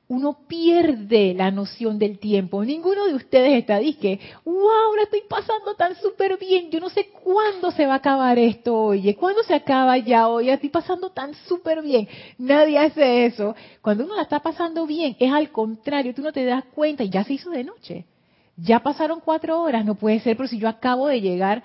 [0.07, 2.63] uno pierde la noción del tiempo.
[2.63, 6.69] Ninguno de ustedes está que, wow, la estoy pasando tan súper bien.
[6.69, 10.49] Yo no sé cuándo se va a acabar esto, oye, cuándo se acaba ya, hoy
[10.49, 12.07] estoy pasando tan súper bien.
[12.37, 13.55] Nadie hace eso.
[13.81, 17.09] Cuando uno la está pasando bien, es al contrario, tú no te das cuenta y
[17.09, 18.05] ya se hizo de noche.
[18.57, 21.63] Ya pasaron cuatro horas, no puede ser, pero si yo acabo de llegar,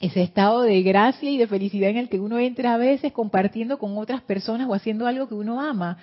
[0.00, 3.78] ese estado de gracia y de felicidad en el que uno entra a veces compartiendo
[3.78, 5.98] con otras personas o haciendo algo que uno ama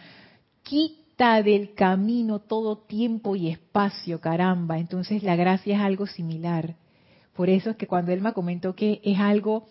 [0.63, 4.79] quita del camino todo tiempo y espacio, caramba.
[4.79, 6.75] Entonces la gracia es algo similar.
[7.35, 9.67] Por eso es que cuando Elma comentó que es algo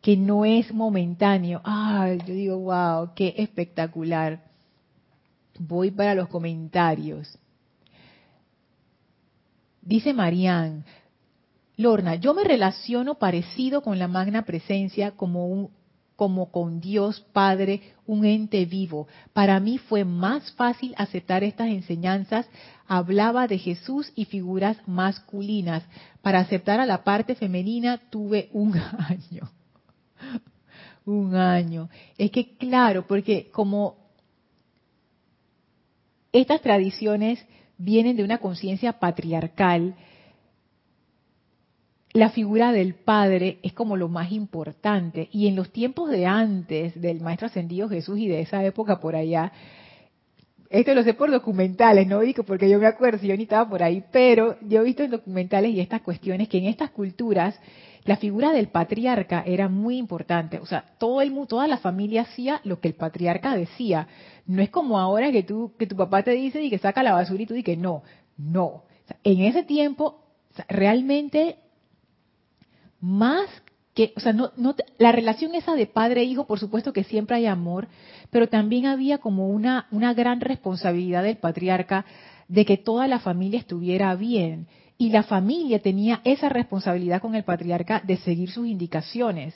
[0.00, 4.44] que no es momentáneo, ay, yo digo, wow, qué espectacular.
[5.58, 7.38] Voy para los comentarios.
[9.82, 10.84] Dice Marían,
[11.78, 15.70] Lorna, yo me relaciono parecido con la magna presencia como un
[16.16, 19.06] como con Dios Padre, un ente vivo.
[19.32, 22.48] Para mí fue más fácil aceptar estas enseñanzas.
[22.88, 25.84] Hablaba de Jesús y figuras masculinas.
[26.20, 29.48] Para aceptar a la parte femenina tuve un año.
[31.06, 31.88] un año.
[32.18, 33.98] Es que claro, porque como
[36.32, 39.94] estas tradiciones vienen de una conciencia patriarcal,
[42.12, 45.28] la figura del Padre es como lo más importante.
[45.30, 49.14] Y en los tiempos de antes del Maestro Ascendido Jesús y de esa época por
[49.14, 49.52] allá,
[50.70, 53.68] esto lo sé por documentales, no digo porque yo me acuerdo si yo ni estaba
[53.68, 57.58] por ahí, pero yo he visto en documentales y estas cuestiones que en estas culturas
[58.04, 60.58] la figura del patriarca era muy importante.
[60.58, 64.08] O sea, todo el toda la familia hacía lo que el patriarca decía.
[64.46, 67.42] No es como ahora que que tu papá te dice y que saca la basura
[67.42, 68.02] y tú dices no,
[68.36, 68.84] no.
[69.24, 70.22] en ese tiempo
[70.68, 71.56] realmente
[73.00, 73.48] más
[73.94, 77.04] que, o sea, no, no, la relación esa de padre e hijo, por supuesto que
[77.04, 77.88] siempre hay amor,
[78.30, 82.04] pero también había como una, una gran responsabilidad del patriarca
[82.46, 84.66] de que toda la familia estuviera bien.
[84.98, 89.54] Y la familia tenía esa responsabilidad con el patriarca de seguir sus indicaciones.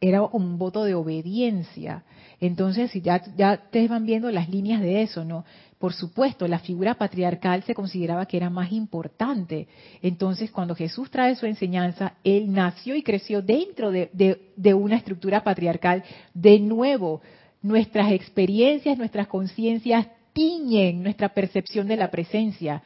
[0.00, 2.04] Era un voto de obediencia.
[2.40, 5.44] Entonces, ya, ya ustedes van viendo las líneas de eso, ¿no?
[5.82, 9.66] Por supuesto, la figura patriarcal se consideraba que era más importante.
[10.00, 14.38] Entonces, cuando Jesús trae su enseñanza, Él nació y creció dentro de,
[14.74, 16.04] una estructura patriarcal.
[16.34, 17.20] De nuevo,
[17.62, 22.84] nuestras experiencias, nuestras conciencias tiñen nuestra percepción de la presencia.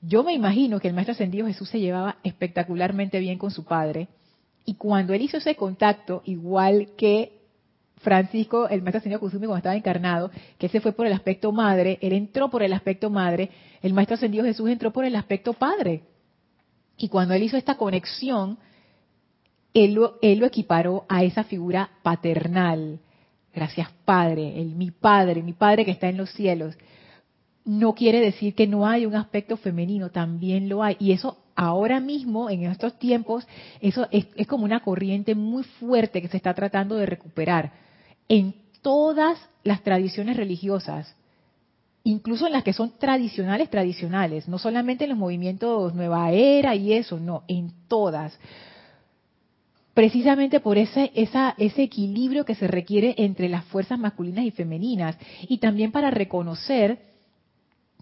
[0.00, 4.06] Yo me imagino que el Maestro Ascendido Jesús se llevaba espectacularmente bien con su padre.
[4.64, 7.41] Y cuando él hizo ese contacto, igual que
[8.02, 11.98] Francisco, el maestro ascendido Kusumi cuando estaba encarnado, que ese fue por el aspecto madre,
[12.02, 13.50] él entró por el aspecto madre,
[13.80, 16.02] el maestro ascendido Jesús entró por el aspecto padre.
[16.96, 18.58] Y cuando él hizo esta conexión,
[19.72, 22.98] él lo, él lo equiparó a esa figura paternal.
[23.54, 26.76] Gracias Padre, el mi Padre, mi Padre que está en los cielos.
[27.64, 30.96] No quiere decir que no hay un aspecto femenino, también lo hay.
[30.98, 33.46] Y eso ahora mismo, en estos tiempos,
[33.80, 37.72] eso es, es como una corriente muy fuerte que se está tratando de recuperar
[38.28, 41.14] en todas las tradiciones religiosas,
[42.04, 46.92] incluso en las que son tradicionales, tradicionales, no solamente en los movimientos Nueva Era y
[46.92, 48.38] eso, no, en todas.
[49.94, 55.16] Precisamente por ese, esa, ese equilibrio que se requiere entre las fuerzas masculinas y femeninas
[55.48, 56.98] y también para reconocer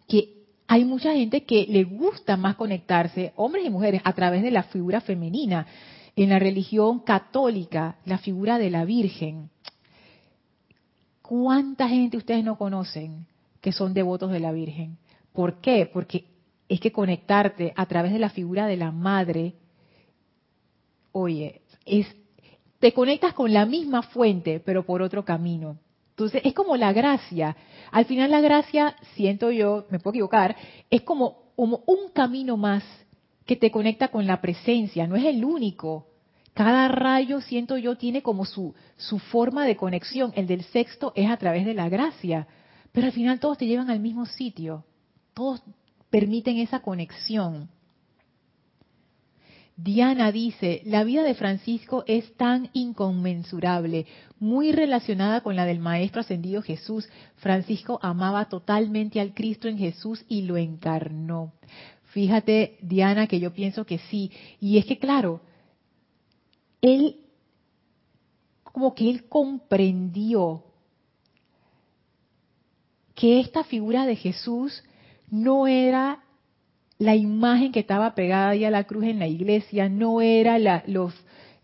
[0.07, 4.53] que hay mucha gente que le gusta más conectarse, hombres y mujeres, a través de
[4.53, 5.67] la figura femenina.
[6.15, 9.51] En la religión católica, la figura de la Virgen
[11.31, 13.25] ¿Cuánta gente ustedes no conocen
[13.61, 14.99] que son devotos de la Virgen?
[15.33, 15.87] ¿Por qué?
[15.87, 16.25] Porque
[16.69, 19.55] es que conectarte a través de la figura de la madre,
[21.13, 22.09] oye, es
[22.81, 25.79] te conectas con la misma fuente, pero por otro camino.
[26.09, 27.57] Entonces, es como la gracia.
[27.93, 30.57] Al final la gracia, siento yo, me puedo equivocar,
[30.91, 32.83] es como, como un camino más
[33.47, 36.09] que te conecta con la presencia, no es el único.
[36.55, 40.33] Cada rayo, siento yo, tiene como su, su forma de conexión.
[40.35, 42.47] El del sexto es a través de la gracia.
[42.93, 44.85] Pero al final todos te llevan al mismo sitio.
[45.35, 45.63] Todos
[46.11, 47.69] permiten esa conexión.
[49.83, 54.05] Diana dice, la vida de Francisco es tan inconmensurable,
[54.39, 57.09] muy relacionada con la del Maestro Ascendido Jesús.
[57.37, 61.55] Francisco amaba totalmente al Cristo en Jesús y lo encarnó.
[62.13, 64.31] Fíjate, Diana, que yo pienso que sí.
[64.61, 65.41] Y es que, claro,
[66.81, 67.17] él,
[68.65, 70.65] como que él comprendió
[73.15, 74.83] que esta figura de Jesús
[75.31, 76.21] no era
[76.99, 81.15] la imagen que estaba pegada ahí a la cruz en la iglesia, no era los,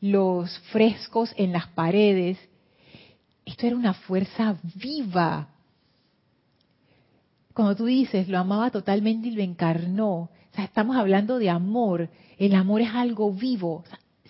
[0.01, 2.39] los frescos en las paredes.
[3.45, 5.49] Esto era una fuerza viva.
[7.55, 12.09] Cuando tú dices, lo amaba totalmente y lo encarnó, o sea, estamos hablando de amor.
[12.39, 13.85] El amor es algo vivo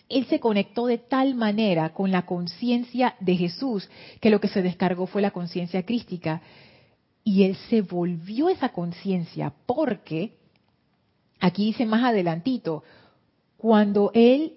[0.08, 3.88] él se conectó de tal manera con la conciencia de Jesús
[4.20, 6.42] que lo que se descargó fue la conciencia crística.
[7.24, 10.36] Y él se volvió esa conciencia porque,
[11.40, 12.84] aquí dice más adelantito,
[13.56, 14.54] cuando él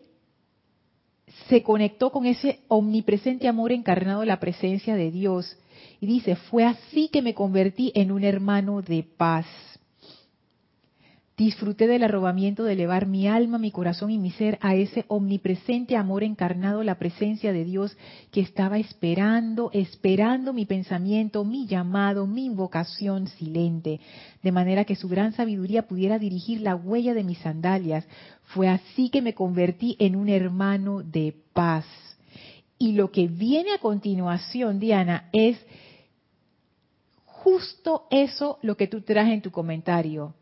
[1.48, 5.58] se conectó con ese omnipresente amor encarnado en la presencia de Dios,
[6.02, 9.46] y dice, fue así que me convertí en un hermano de paz.
[11.40, 15.96] Disfruté del arrobamiento de elevar mi alma, mi corazón y mi ser a ese omnipresente
[15.96, 17.96] amor encarnado, la presencia de Dios
[18.30, 24.02] que estaba esperando, esperando mi pensamiento, mi llamado, mi invocación silente,
[24.44, 28.06] de manera que su gran sabiduría pudiera dirigir la huella de mis sandalias.
[28.44, 31.86] Fue así que me convertí en un hermano de paz.
[32.78, 35.58] Y lo que viene a continuación, Diana, es
[37.24, 40.34] justo eso lo que tú traes en tu comentario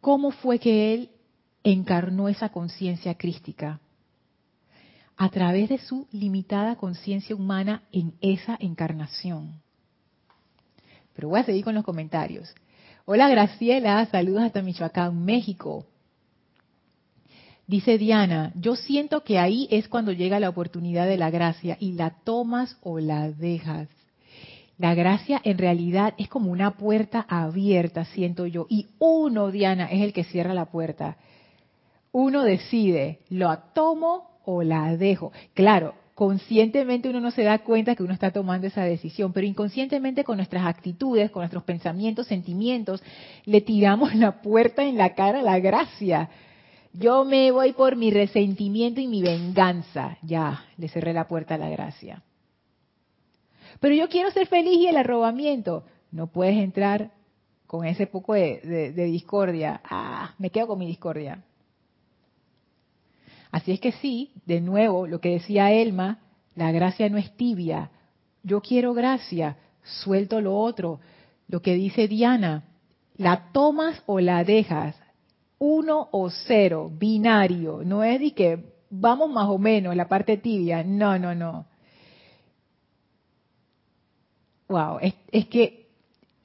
[0.00, 1.10] ¿Cómo fue que él
[1.62, 3.80] encarnó esa conciencia crística?
[5.16, 9.60] A través de su limitada conciencia humana en esa encarnación.
[11.14, 12.54] Pero voy a seguir con los comentarios.
[13.04, 15.84] Hola Graciela, saludos hasta Michoacán, México.
[17.66, 21.92] Dice Diana, yo siento que ahí es cuando llega la oportunidad de la gracia y
[21.92, 23.88] la tomas o la dejas.
[24.80, 28.64] La gracia en realidad es como una puerta abierta, siento yo.
[28.70, 31.18] Y uno, Diana, es el que cierra la puerta.
[32.12, 35.32] Uno decide, ¿lo tomo o la dejo?
[35.52, 40.24] Claro, conscientemente uno no se da cuenta que uno está tomando esa decisión, pero inconscientemente
[40.24, 43.02] con nuestras actitudes, con nuestros pensamientos, sentimientos,
[43.44, 46.30] le tiramos la puerta en la cara a la gracia.
[46.94, 50.16] Yo me voy por mi resentimiento y mi venganza.
[50.22, 52.22] Ya, le cerré la puerta a la gracia.
[53.78, 55.84] Pero yo quiero ser feliz y el arrobamiento.
[56.10, 57.12] No puedes entrar
[57.66, 59.80] con ese poco de, discordia.
[59.84, 61.44] Ah, me quedo con mi discordia.
[63.52, 66.18] Así es que sí, de nuevo, lo que decía Elma,
[66.54, 67.90] la gracia no es tibia.
[68.42, 71.00] Yo quiero gracia, suelto lo otro.
[71.48, 72.64] Lo que dice Diana,
[73.16, 74.96] la tomas o la dejas.
[75.58, 77.82] Uno o cero, binario.
[77.84, 80.82] No es de que vamos más o menos, la parte tibia.
[80.82, 81.66] No, no, no.
[84.70, 85.88] Wow, es, que,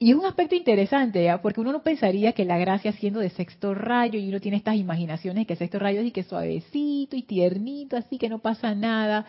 [0.00, 1.40] y es un aspecto interesante, ¿ya?
[1.40, 4.74] porque uno no pensaría que la gracia siendo de sexto rayo, y uno tiene estas
[4.74, 9.26] imaginaciones que sexto rayo es y que suavecito y tiernito, así que no pasa nada,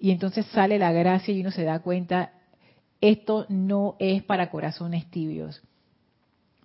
[0.00, 2.32] y entonces sale la gracia y uno se da cuenta,
[3.02, 5.60] esto no es para corazones tibios.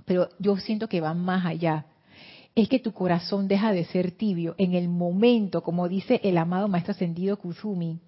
[0.05, 1.88] Pero yo siento que va más allá.
[2.55, 6.69] Es que tu corazón deja de ser tibio en el momento, como dice el amado
[6.69, 7.99] Maestro Ascendido Kuzumi,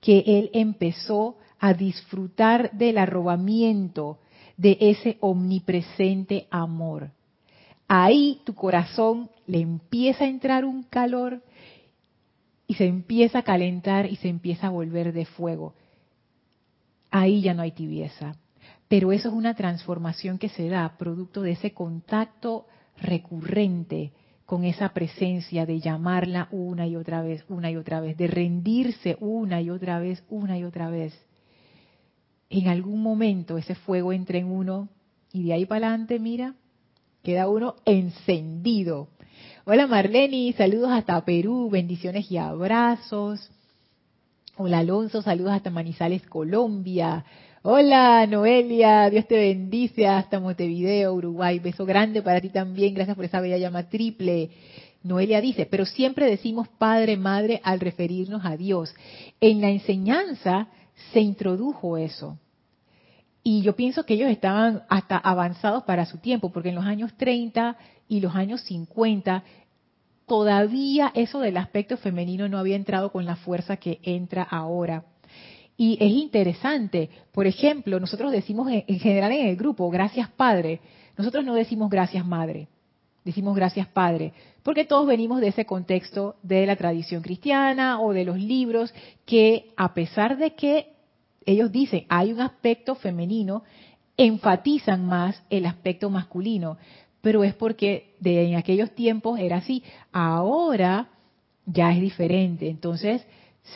[0.00, 4.18] que él empezó a disfrutar del arrobamiento
[4.56, 7.10] de ese omnipresente amor.
[7.88, 11.42] Ahí tu corazón le empieza a entrar un calor
[12.66, 15.74] y se empieza a calentar y se empieza a volver de fuego.
[17.10, 18.36] Ahí ya no hay tibieza.
[18.88, 24.12] Pero eso es una transformación que se da producto de ese contacto recurrente
[24.46, 29.16] con esa presencia de llamarla una y otra vez, una y otra vez, de rendirse
[29.20, 31.25] una y otra vez, una y otra vez
[32.50, 34.88] en algún momento ese fuego entra en uno
[35.32, 36.54] y de ahí para adelante, mira,
[37.22, 39.08] queda uno encendido.
[39.64, 43.50] Hola Marlene, saludos hasta Perú, bendiciones y abrazos.
[44.56, 47.24] Hola Alonso, saludos hasta Manizales, Colombia.
[47.62, 51.58] Hola Noelia, Dios te bendice hasta Montevideo, Uruguay.
[51.58, 54.50] Beso grande para ti también, gracias por esa bella llama triple.
[55.02, 58.94] Noelia dice, pero siempre decimos padre, madre al referirnos a Dios.
[59.40, 60.68] En la enseñanza
[61.12, 62.38] se introdujo eso.
[63.42, 67.16] Y yo pienso que ellos estaban hasta avanzados para su tiempo, porque en los años
[67.16, 67.76] 30
[68.08, 69.44] y los años 50
[70.26, 75.04] todavía eso del aspecto femenino no había entrado con la fuerza que entra ahora.
[75.76, 80.80] Y es interesante, por ejemplo, nosotros decimos en general en el grupo, gracias Padre,
[81.16, 82.66] nosotros no decimos gracias Madre,
[83.24, 84.32] decimos gracias Padre,
[84.66, 88.92] porque todos venimos de ese contexto de la tradición cristiana o de los libros
[89.24, 90.88] que a pesar de que
[91.44, 93.62] ellos dicen, hay un aspecto femenino,
[94.16, 96.78] enfatizan más el aspecto masculino,
[97.20, 99.84] pero es porque de en aquellos tiempos era así.
[100.10, 101.10] Ahora
[101.64, 102.68] ya es diferente.
[102.68, 103.24] Entonces,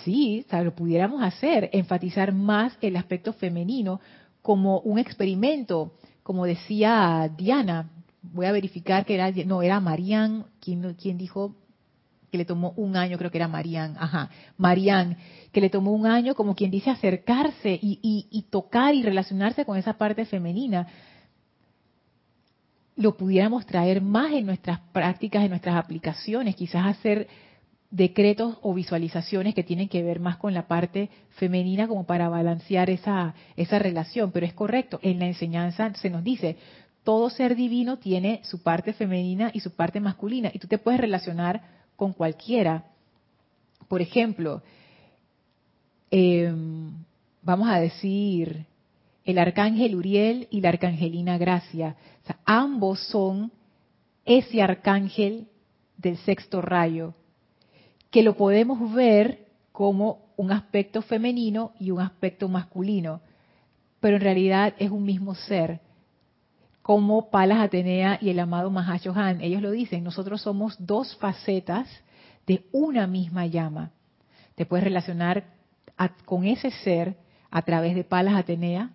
[0.02, 4.00] sí, lo pudiéramos hacer, enfatizar más el aspecto femenino
[4.42, 5.92] como un experimento,
[6.24, 7.88] como decía Diana.
[8.22, 11.56] Voy a verificar que era, no, era Marian, quien, quien dijo
[12.30, 15.16] que le tomó un año, creo que era Marian, ajá, Marian,
[15.52, 19.94] que le tomó un año, como quien dice, acercarse y, tocar y relacionarse con esa
[19.94, 20.86] parte femenina,
[22.96, 27.28] lo pudiéramos traer más en nuestras prácticas, en nuestras aplicaciones, quizás hacer
[27.90, 32.88] decretos o visualizaciones que tienen que ver más con la parte femenina como para balancear
[32.90, 34.30] esa, esa relación.
[34.30, 36.56] Pero es correcto, en la enseñanza se nos dice,
[37.04, 41.00] todo ser divino tiene su parte femenina y su parte masculina, y tú te puedes
[41.00, 41.62] relacionar
[41.96, 42.84] con cualquiera.
[43.88, 44.62] Por ejemplo,
[46.10, 46.92] em,
[47.42, 48.66] vamos a decir,
[49.24, 51.96] el arcángel Uriel y la arcangelina Gracia.
[52.44, 53.50] ambos son
[54.24, 55.48] ese arcángel
[55.96, 57.14] del sexto rayo,
[58.10, 63.20] que lo podemos ver como un aspecto femenino y un aspecto masculino,
[64.00, 65.80] pero en realidad es un mismo ser,
[66.82, 69.40] como Palas Atenea y el amado Mahashohan.
[69.40, 71.88] Ellos lo dicen, nosotros somos dos facetas
[72.46, 73.90] de una misma llama.
[74.54, 75.44] Te puedes relacionar
[76.24, 77.16] con ese ser
[77.50, 78.90] a través de Palas Atenea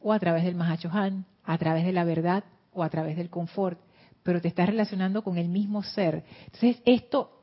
[0.00, 3.78] o a través del Mahashohan, a través de la verdad o a través del confort,
[4.22, 6.24] pero te estás relacionando con el mismo ser.
[6.46, 7.37] Entonces, esto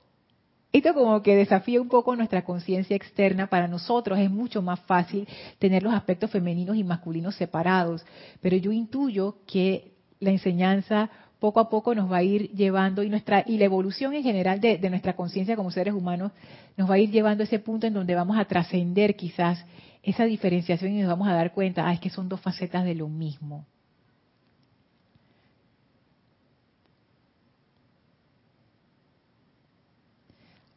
[0.78, 3.48] esto como que desafía un poco nuestra conciencia externa.
[3.48, 8.06] Para nosotros es mucho más fácil tener los aspectos femeninos y masculinos separados,
[8.42, 11.10] pero yo intuyo que la enseñanza
[11.40, 14.60] poco a poco nos va a ir llevando y nuestra y la evolución en general
[14.60, 16.32] de, de nuestra conciencia como seres humanos
[16.76, 19.64] nos va a ir llevando a ese punto en donde vamos a trascender quizás
[20.04, 22.96] esa diferenciación y nos vamos a dar cuenta, ah, es que son dos facetas de
[22.96, 23.66] lo mismo.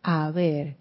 [0.02, 0.76] A ver,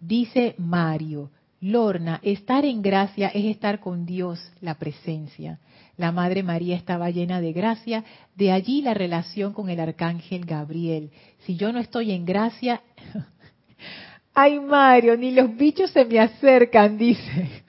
[0.00, 1.30] dice Mario,
[1.60, 5.58] Lorna, estar en gracia es estar con Dios, la presencia.
[5.96, 11.10] La Madre María estaba llena de gracia, de allí la relación con el Arcángel Gabriel.
[11.40, 12.80] Si yo no estoy en gracia,
[14.34, 17.62] ay Mario, ni los bichos se me acercan, dice.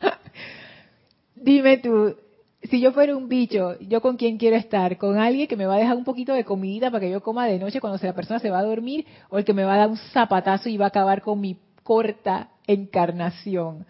[1.34, 2.16] Dime tú,
[2.70, 4.96] si yo fuera un bicho, ¿yo con quién quiero estar?
[4.96, 7.46] ¿Con alguien que me va a dejar un poquito de comidita para que yo coma
[7.46, 9.06] de noche cuando la persona se va a dormir?
[9.28, 11.58] ¿O el que me va a dar un zapatazo y va a acabar con mi
[11.82, 13.86] corta encarnación?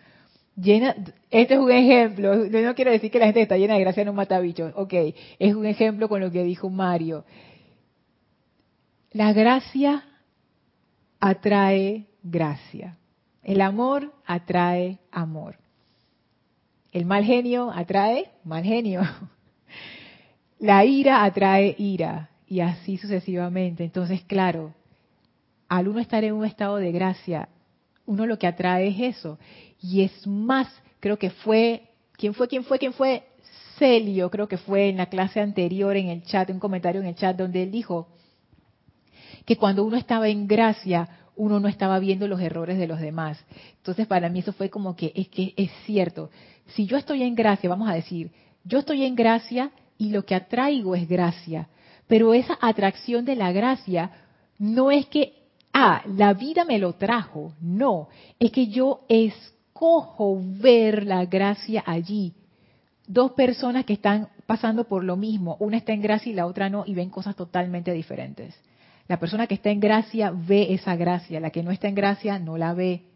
[0.57, 0.97] Llena,
[1.31, 4.05] este es un ejemplo, yo no quiero decir que la gente está llena de gracia
[4.05, 4.95] no mata bichos, ok,
[5.39, 7.25] es un ejemplo con lo que dijo Mario.
[9.13, 10.05] La gracia
[11.19, 12.99] atrae gracia,
[13.43, 15.57] el amor atrae amor.
[16.93, 19.03] El mal genio atrae mal genio.
[20.59, 23.85] La ira atrae ira y así sucesivamente.
[23.85, 24.75] Entonces, claro,
[25.69, 27.49] al uno estar en un estado de gracia,
[28.07, 29.39] uno lo que atrae es eso.
[29.81, 30.69] Y es más,
[30.99, 32.49] creo que fue, ¿quién fue?
[32.49, 32.79] ¿Quién fue?
[32.79, 33.23] ¿Quién fue?
[33.79, 37.15] Celio, creo que fue en la clase anterior en el chat, un comentario en el
[37.15, 38.09] chat donde él dijo
[39.47, 43.43] que cuando uno estaba en gracia, uno no estaba viendo los errores de los demás.
[43.77, 46.31] Entonces, para mí eso fue como que es que es cierto
[46.75, 48.31] si yo estoy en gracia, vamos a decir,
[48.65, 51.69] yo estoy en gracia y lo que atraigo es gracia,
[52.07, 54.11] pero esa atracción de la gracia
[54.59, 55.35] no es que,
[55.73, 58.09] ah, la vida me lo trajo, no,
[58.39, 62.35] es que yo escojo ver la gracia allí.
[63.07, 66.69] Dos personas que están pasando por lo mismo, una está en gracia y la otra
[66.69, 68.55] no, y ven cosas totalmente diferentes.
[69.09, 72.39] La persona que está en gracia ve esa gracia, la que no está en gracia
[72.39, 73.10] no la ve.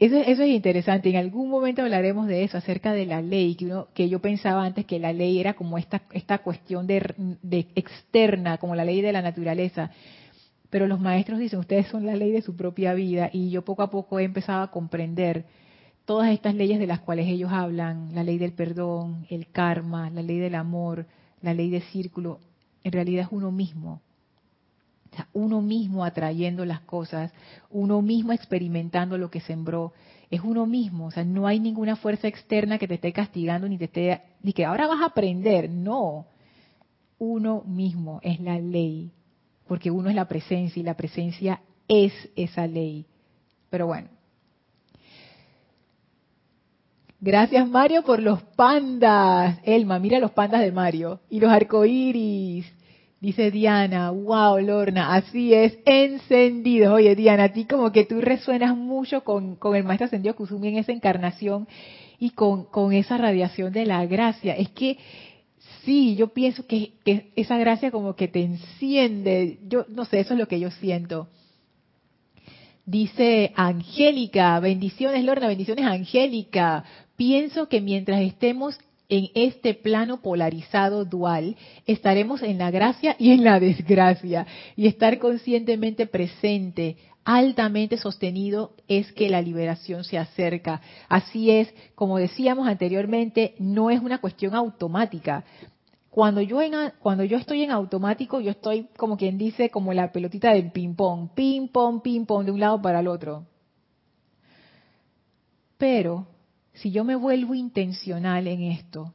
[0.00, 1.10] Eso, es interesante.
[1.10, 3.54] En algún momento hablaremos de eso, acerca de la ley,
[3.94, 8.74] que, yo pensaba antes que la ley era como esta, esta cuestión de, externa, como
[8.74, 9.90] la ley de la naturaleza.
[10.70, 13.28] Pero los maestros dicen, ustedes son la ley de su propia vida.
[13.30, 15.44] Y yo poco a poco he empezado a comprender
[16.06, 20.22] todas estas leyes de las cuales ellos hablan, la ley del perdón, el karma, la
[20.22, 21.06] ley del amor,
[21.42, 22.40] la ley del círculo,
[22.84, 24.00] en realidad es uno mismo
[25.32, 27.32] uno mismo atrayendo las cosas,
[27.70, 29.92] uno mismo experimentando lo que sembró,
[30.30, 33.78] es uno mismo, o sea, no hay ninguna fuerza externa que te esté castigando ni
[33.78, 36.26] te esté ni que ahora vas a aprender, no.
[37.18, 39.10] Uno mismo es la ley,
[39.66, 43.04] porque uno es la presencia y la presencia es esa ley.
[43.68, 44.08] Pero bueno.
[47.20, 49.58] Gracias Mario por los pandas.
[49.64, 52.66] Elma, mira los pandas de Mario y los arcoíris.
[53.20, 56.94] Dice Diana, wow, Lorna, así es, encendido.
[56.94, 60.78] Oye, Diana, a ti como que tú resuenas mucho con, el Maestro Ascendido Kusumi en
[60.78, 61.68] esa encarnación
[62.18, 64.56] y con, con esa radiación de la gracia.
[64.56, 64.96] Es que
[65.84, 69.58] sí, yo pienso que, que esa gracia como que te enciende.
[69.68, 71.28] Yo no sé, eso es lo que yo siento.
[72.86, 76.84] Dice Angélica, bendiciones Lorna, bendiciones Angélica.
[77.16, 78.78] Pienso que mientras estemos
[79.10, 84.46] en este plano polarizado dual, estaremos en la gracia y en la desgracia.
[84.76, 90.80] Y estar conscientemente presente, altamente sostenido, es que la liberación se acerca.
[91.08, 95.44] Así es, como decíamos anteriormente, no es una cuestión automática.
[96.08, 100.12] Cuando yo, en, cuando yo estoy en automático, yo estoy como quien dice, como la
[100.12, 103.46] pelotita del ping-pong, ping-pong, ping-pong, de un lado para el otro.
[105.78, 106.26] Pero
[106.80, 109.14] si yo me vuelvo intencional en esto,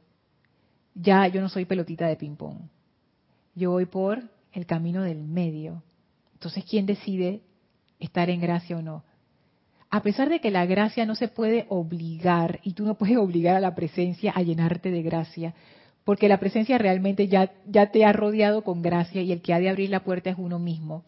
[0.94, 2.58] ya yo no soy pelotita de ping-pong.
[3.54, 5.82] Yo voy por el camino del medio.
[6.34, 7.42] Entonces, ¿quién decide
[7.98, 9.04] estar en gracia o no?
[9.90, 13.56] a pesar de que la gracia no se puede obligar, y tú no puedes obligar
[13.56, 15.54] a la presencia a llenarte de gracia,
[16.04, 19.58] porque la presencia realmente ya, ya te ha rodeado con gracia y el que ha
[19.58, 21.04] de abrir la puerta es uno mismo.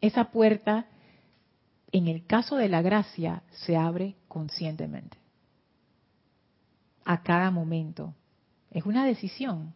[0.00, 0.86] Esa puerta,
[1.90, 5.16] en el caso de la gracia, se abre conscientemente.
[7.06, 8.14] A cada momento.
[8.70, 9.72] Es una decisión.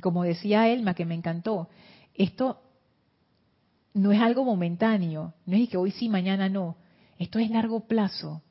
[0.00, 1.68] Como decía Elma, que me encantó,
[2.14, 2.60] esto
[3.94, 6.76] no es algo momentáneo, no es que hoy sí, mañana no.
[7.18, 8.42] Esto es largo plazo.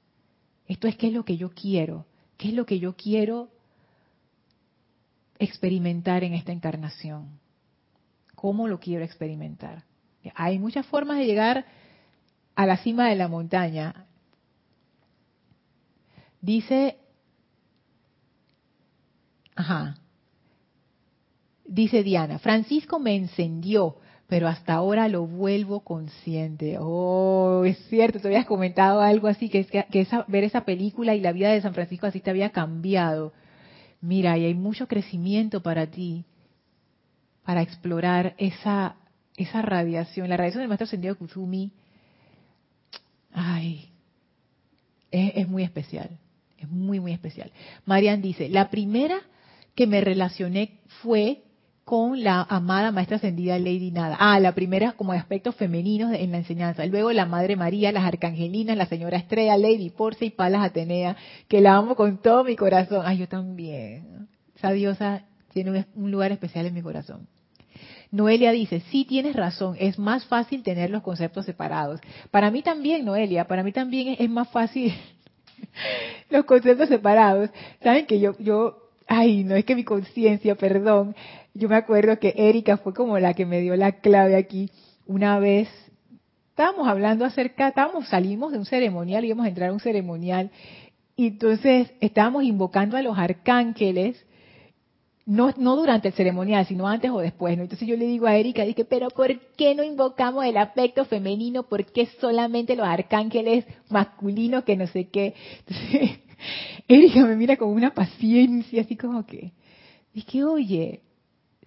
[0.68, 2.06] Esto es qué es lo que yo quiero,
[2.38, 3.50] qué es lo que yo quiero
[5.40, 7.40] experimentar en esta encarnación.
[8.36, 9.84] ¿Cómo lo quiero experimentar?
[10.36, 11.66] Hay muchas formas de llegar
[12.56, 14.06] a la cima de la montaña.
[16.42, 17.00] Dice,
[19.60, 19.98] ajá,
[21.66, 23.98] dice Diana, Francisco me encendió
[24.30, 26.78] pero hasta ahora lo vuelvo consciente.
[26.80, 29.66] Oh, es cierto, te habías comentado algo así, que,
[30.28, 33.34] ver esa película y la vida de San Francisco así te había cambiado.
[34.02, 36.26] Mira, y hay mucho crecimiento para ti,
[37.44, 38.98] para explorar esa,
[39.36, 40.30] esa radiación.
[40.30, 41.72] La radiación del maestro ascendido Kuzumi,
[43.34, 43.90] ay,
[45.10, 46.20] es, es muy especial,
[46.60, 47.52] es muy, muy especial.
[47.88, 49.22] Marian dice, la primera
[49.76, 51.44] que me relacioné fue
[51.90, 54.16] con la amada maestra ascendida Lady Nada.
[54.20, 56.86] Ah, la primera como aspectos femeninos en la enseñanza.
[56.86, 61.18] Luego la Madre María, las arcangelinas, la señora Estrella, Lady Porce y Palas Atenea,
[61.48, 63.02] que la amo con todo mi corazón.
[63.06, 64.28] Ay, yo también.
[64.56, 67.28] Esa diosa tiene un lugar especial en mi corazón.
[68.12, 72.02] Noelia dice, sí tienes razón, es más fácil tener los conceptos separados.
[72.32, 74.94] Para mí también, Noelia, para mí también es, más fácil
[76.30, 77.52] los conceptos separados.
[77.84, 81.16] Saben que yo, yo, ay, no es que mi conciencia, perdón,
[81.56, 84.70] yo me acuerdo que Erika fue como la que me dio la clave aquí.
[85.08, 85.68] Una vez
[86.52, 90.52] estábamos hablando acerca, estábamos, salimos de un ceremonial, íbamos a entrar a un ceremonial,
[91.18, 94.24] entonces estábamos invocando a los arcángeles,
[95.26, 97.64] no, no durante el ceremonial, sino antes o después, ¿no?
[97.64, 101.64] Entonces yo le digo a Erika, dije, pero ¿por qué no invocamos el aspecto femenino?
[101.64, 105.34] ¿Por qué solamente los arcángeles masculinos que no sé qué?
[105.68, 106.20] Entonces,
[106.88, 109.54] Erika me mira con una paciencia, así como que,
[110.14, 111.02] dije, oye,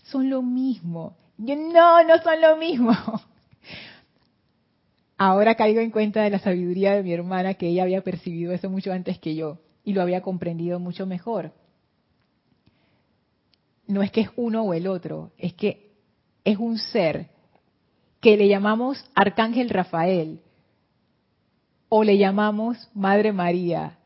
[0.04, 1.16] son lo mismo.
[1.38, 2.92] Yo, no, no son lo mismo.
[5.16, 8.68] Ahora caigo en cuenta de la sabiduría de mi hermana que ella había percibido eso
[8.68, 11.52] mucho antes que yo y lo había comprendido mucho mejor.
[13.86, 15.92] No es que es uno o el otro, es que
[16.44, 17.28] es un ser
[18.20, 20.40] que le llamamos Arcángel Rafael
[21.88, 23.98] o le llamamos Madre María.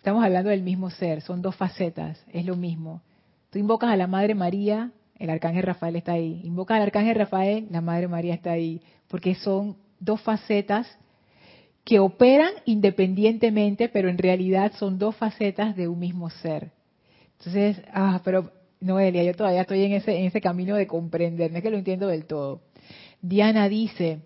[0.00, 3.02] Estamos hablando del mismo ser, son dos facetas, es lo mismo.
[3.50, 4.90] Tú invocas a la Madre María
[5.20, 6.40] el arcángel Rafael está ahí.
[6.44, 10.88] Invoca al arcángel Rafael, la Madre María está ahí, porque son dos facetas
[11.84, 16.70] que operan independientemente, pero en realidad son dos facetas de un mismo ser.
[17.38, 21.58] Entonces, ah, pero Noelia, yo todavía estoy en ese, en ese camino de comprender, no
[21.58, 22.62] es que lo entiendo del todo.
[23.20, 24.20] Diana dice,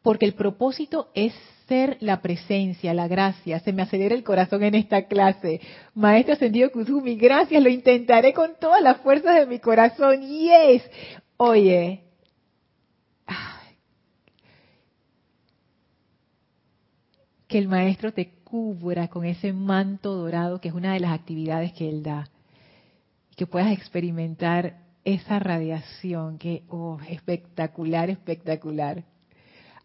[0.00, 1.34] porque el propósito es
[1.66, 3.60] ser la presencia, la gracia.
[3.60, 5.60] Se me acelera el corazón en esta clase.
[5.94, 10.20] Maestro Ascendido Kuzumi, gracias, lo intentaré con todas las fuerzas de mi corazón.
[10.22, 10.82] Yes.
[11.36, 12.04] Oye,
[17.54, 21.72] que el maestro te cubra con ese manto dorado, que es una de las actividades
[21.72, 22.28] que él da.
[23.36, 29.04] Que puedas experimentar esa radiación, que, oh, espectacular, espectacular.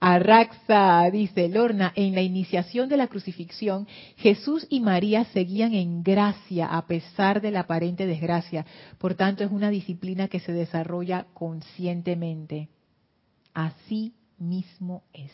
[0.01, 3.85] Arraxa, dice Lorna, en la iniciación de la crucifixión,
[4.15, 8.65] Jesús y María seguían en gracia a pesar de la aparente desgracia.
[8.97, 12.69] Por tanto, es una disciplina que se desarrolla conscientemente.
[13.53, 15.33] Así mismo es.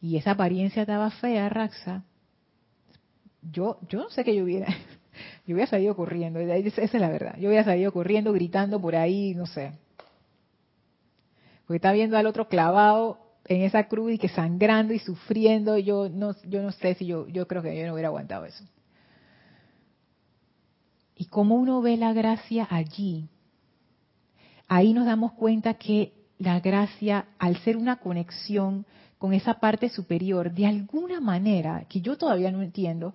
[0.00, 2.04] Y esa apariencia estaba fea, Raxa.
[3.42, 4.68] Yo, yo no sé qué yo hubiera.
[5.46, 7.36] Yo hubiera salido corriendo, esa es la verdad.
[7.38, 9.72] Yo hubiera salido corriendo, gritando por ahí, no sé
[11.66, 16.08] porque está viendo al otro clavado en esa cruz y que sangrando y sufriendo, yo
[16.08, 18.64] no, yo no sé si yo, yo creo que yo no hubiera aguantado eso.
[21.16, 23.28] Y cómo uno ve la gracia allí,
[24.68, 28.84] ahí nos damos cuenta que la gracia, al ser una conexión
[29.18, 33.14] con esa parte superior, de alguna manera, que yo todavía no entiendo,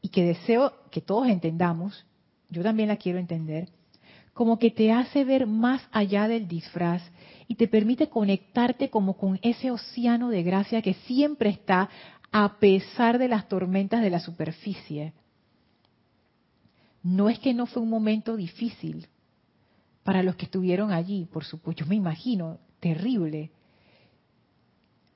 [0.00, 2.06] y que deseo que todos entendamos,
[2.50, 3.68] yo también la quiero entender,
[4.38, 7.02] como que te hace ver más allá del disfraz
[7.48, 11.88] y te permite conectarte como con ese océano de gracia que siempre está
[12.30, 15.12] a pesar de las tormentas de la superficie.
[17.02, 19.08] No es que no fue un momento difícil
[20.04, 23.50] para los que estuvieron allí, por supuesto, yo me imagino, terrible.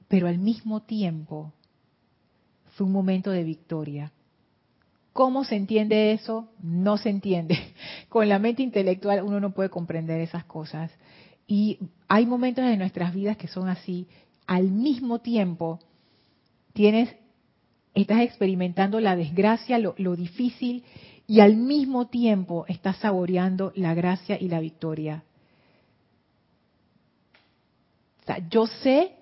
[0.08, 1.52] pero al mismo tiempo
[2.72, 4.10] fue un momento de victoria.
[5.12, 6.48] ¿Cómo se entiende eso?
[6.62, 7.58] No se entiende.
[8.08, 10.90] Con la mente intelectual uno no puede comprender esas cosas.
[11.46, 14.08] Y hay momentos en nuestras vidas que son así.
[14.46, 15.80] Al mismo tiempo,
[16.72, 17.14] tienes,
[17.94, 20.84] estás experimentando la desgracia, lo, lo difícil,
[21.26, 25.24] y al mismo tiempo estás saboreando la gracia y la victoria.
[28.22, 29.16] O sea, yo sé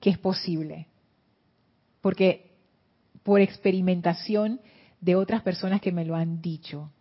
[0.00, 0.88] que es posible,
[2.00, 2.53] porque
[3.24, 4.60] por experimentación
[5.00, 6.92] de otras personas que me lo han dicho.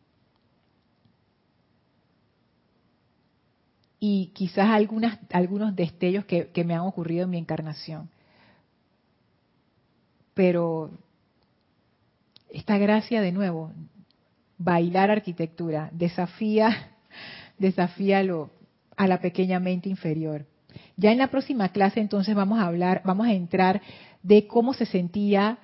[4.00, 8.10] Y quizás algunas, algunos destellos que, que me han ocurrido en mi encarnación.
[10.34, 10.92] Pero
[12.50, 13.72] esta gracia de nuevo,
[14.58, 16.92] bailar arquitectura, desafía,
[17.58, 18.50] desafía lo,
[18.98, 20.46] a la pequeña mente inferior.
[20.98, 23.82] Ya en la próxima clase entonces vamos a hablar, vamos a entrar
[24.22, 25.60] de cómo se sentía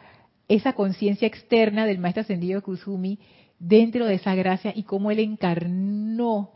[0.50, 3.20] esa conciencia externa del maestro ascendido Kuzumi
[3.60, 6.52] dentro de esa gracia y cómo él encarnó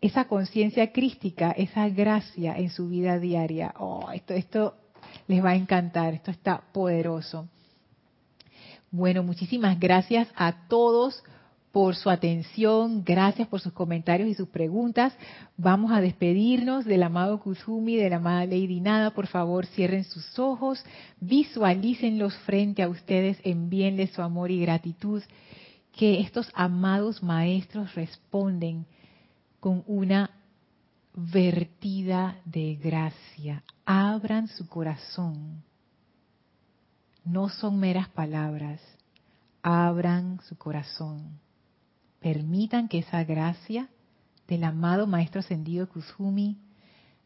[0.00, 3.72] esa conciencia crística, esa gracia en su vida diaria.
[3.78, 4.74] Oh, esto, esto
[5.28, 7.48] les va a encantar, esto está poderoso.
[8.90, 11.22] Bueno, muchísimas gracias a todos
[11.72, 15.14] por su atención, gracias por sus comentarios y sus preguntas.
[15.56, 19.12] Vamos a despedirnos del amado Kuzumi, de la amada Lady Nada.
[19.12, 20.84] Por favor, cierren sus ojos,
[21.20, 25.22] visualícenlos frente a ustedes, envíenles su amor y gratitud.
[25.92, 28.86] Que estos amados maestros responden
[29.58, 30.30] con una
[31.14, 33.62] vertida de gracia.
[33.86, 35.62] Abran su corazón.
[37.24, 38.80] No son meras palabras.
[39.62, 41.41] Abran su corazón
[42.22, 43.88] permitan que esa gracia
[44.48, 46.58] del amado Maestro Ascendido Kuzumi,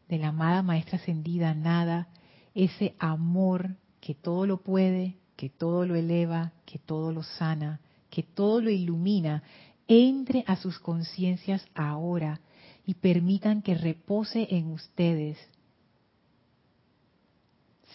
[0.09, 2.09] de la amada Maestra Ascendida Nada,
[2.53, 7.79] ese amor que todo lo puede, que todo lo eleva, que todo lo sana,
[8.09, 9.43] que todo lo ilumina,
[9.87, 12.41] entre a sus conciencias ahora
[12.85, 15.37] y permitan que repose en ustedes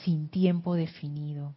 [0.05, 1.55] sin tiempo definido.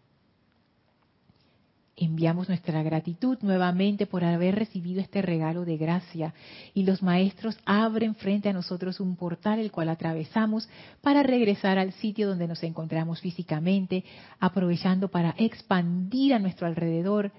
[1.97, 6.33] Enviamos nuestra gratitud nuevamente por haber recibido este regalo de gracia
[6.73, 10.67] y los maestros abren frente a nosotros un portal el cual atravesamos
[11.01, 14.03] para regresar al sitio donde nos encontramos físicamente,
[14.41, 17.31] aprovechando para expandir a nuestro alrededor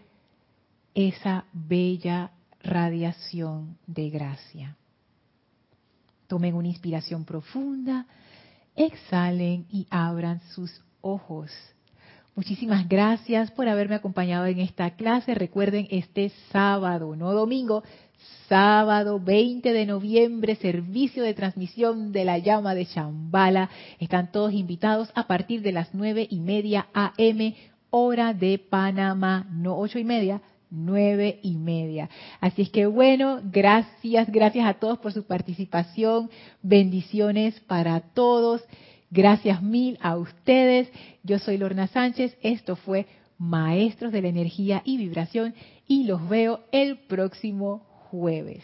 [0.94, 2.30] esa bella
[2.62, 4.76] radiación de gracia.
[6.28, 8.06] Tomen una inspiración profunda,
[8.74, 11.50] exhalen y abran sus ojos.
[12.36, 15.34] Muchísimas gracias por haberme acompañado en esta clase.
[15.34, 17.82] Recuerden, este sábado, no domingo,
[18.46, 23.70] sábado 20 de noviembre, servicio de transmisión de la llama de Shambhala.
[24.00, 27.54] Están todos invitados a partir de las nueve y media AM,
[27.88, 32.10] hora de Panamá, no ocho y media, nueve y media.
[32.42, 36.28] Así es que bueno, gracias, gracias a todos por su participación.
[36.60, 38.62] Bendiciones para todos.
[39.10, 40.88] Gracias mil a ustedes.
[41.22, 42.36] Yo soy Lorna Sánchez.
[42.42, 43.06] Esto fue
[43.38, 45.54] Maestros de la Energía y Vibración
[45.86, 47.78] y los veo el próximo
[48.10, 48.62] jueves.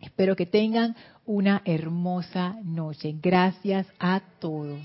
[0.00, 3.14] Espero que tengan una hermosa noche.
[3.20, 4.80] Gracias a todos.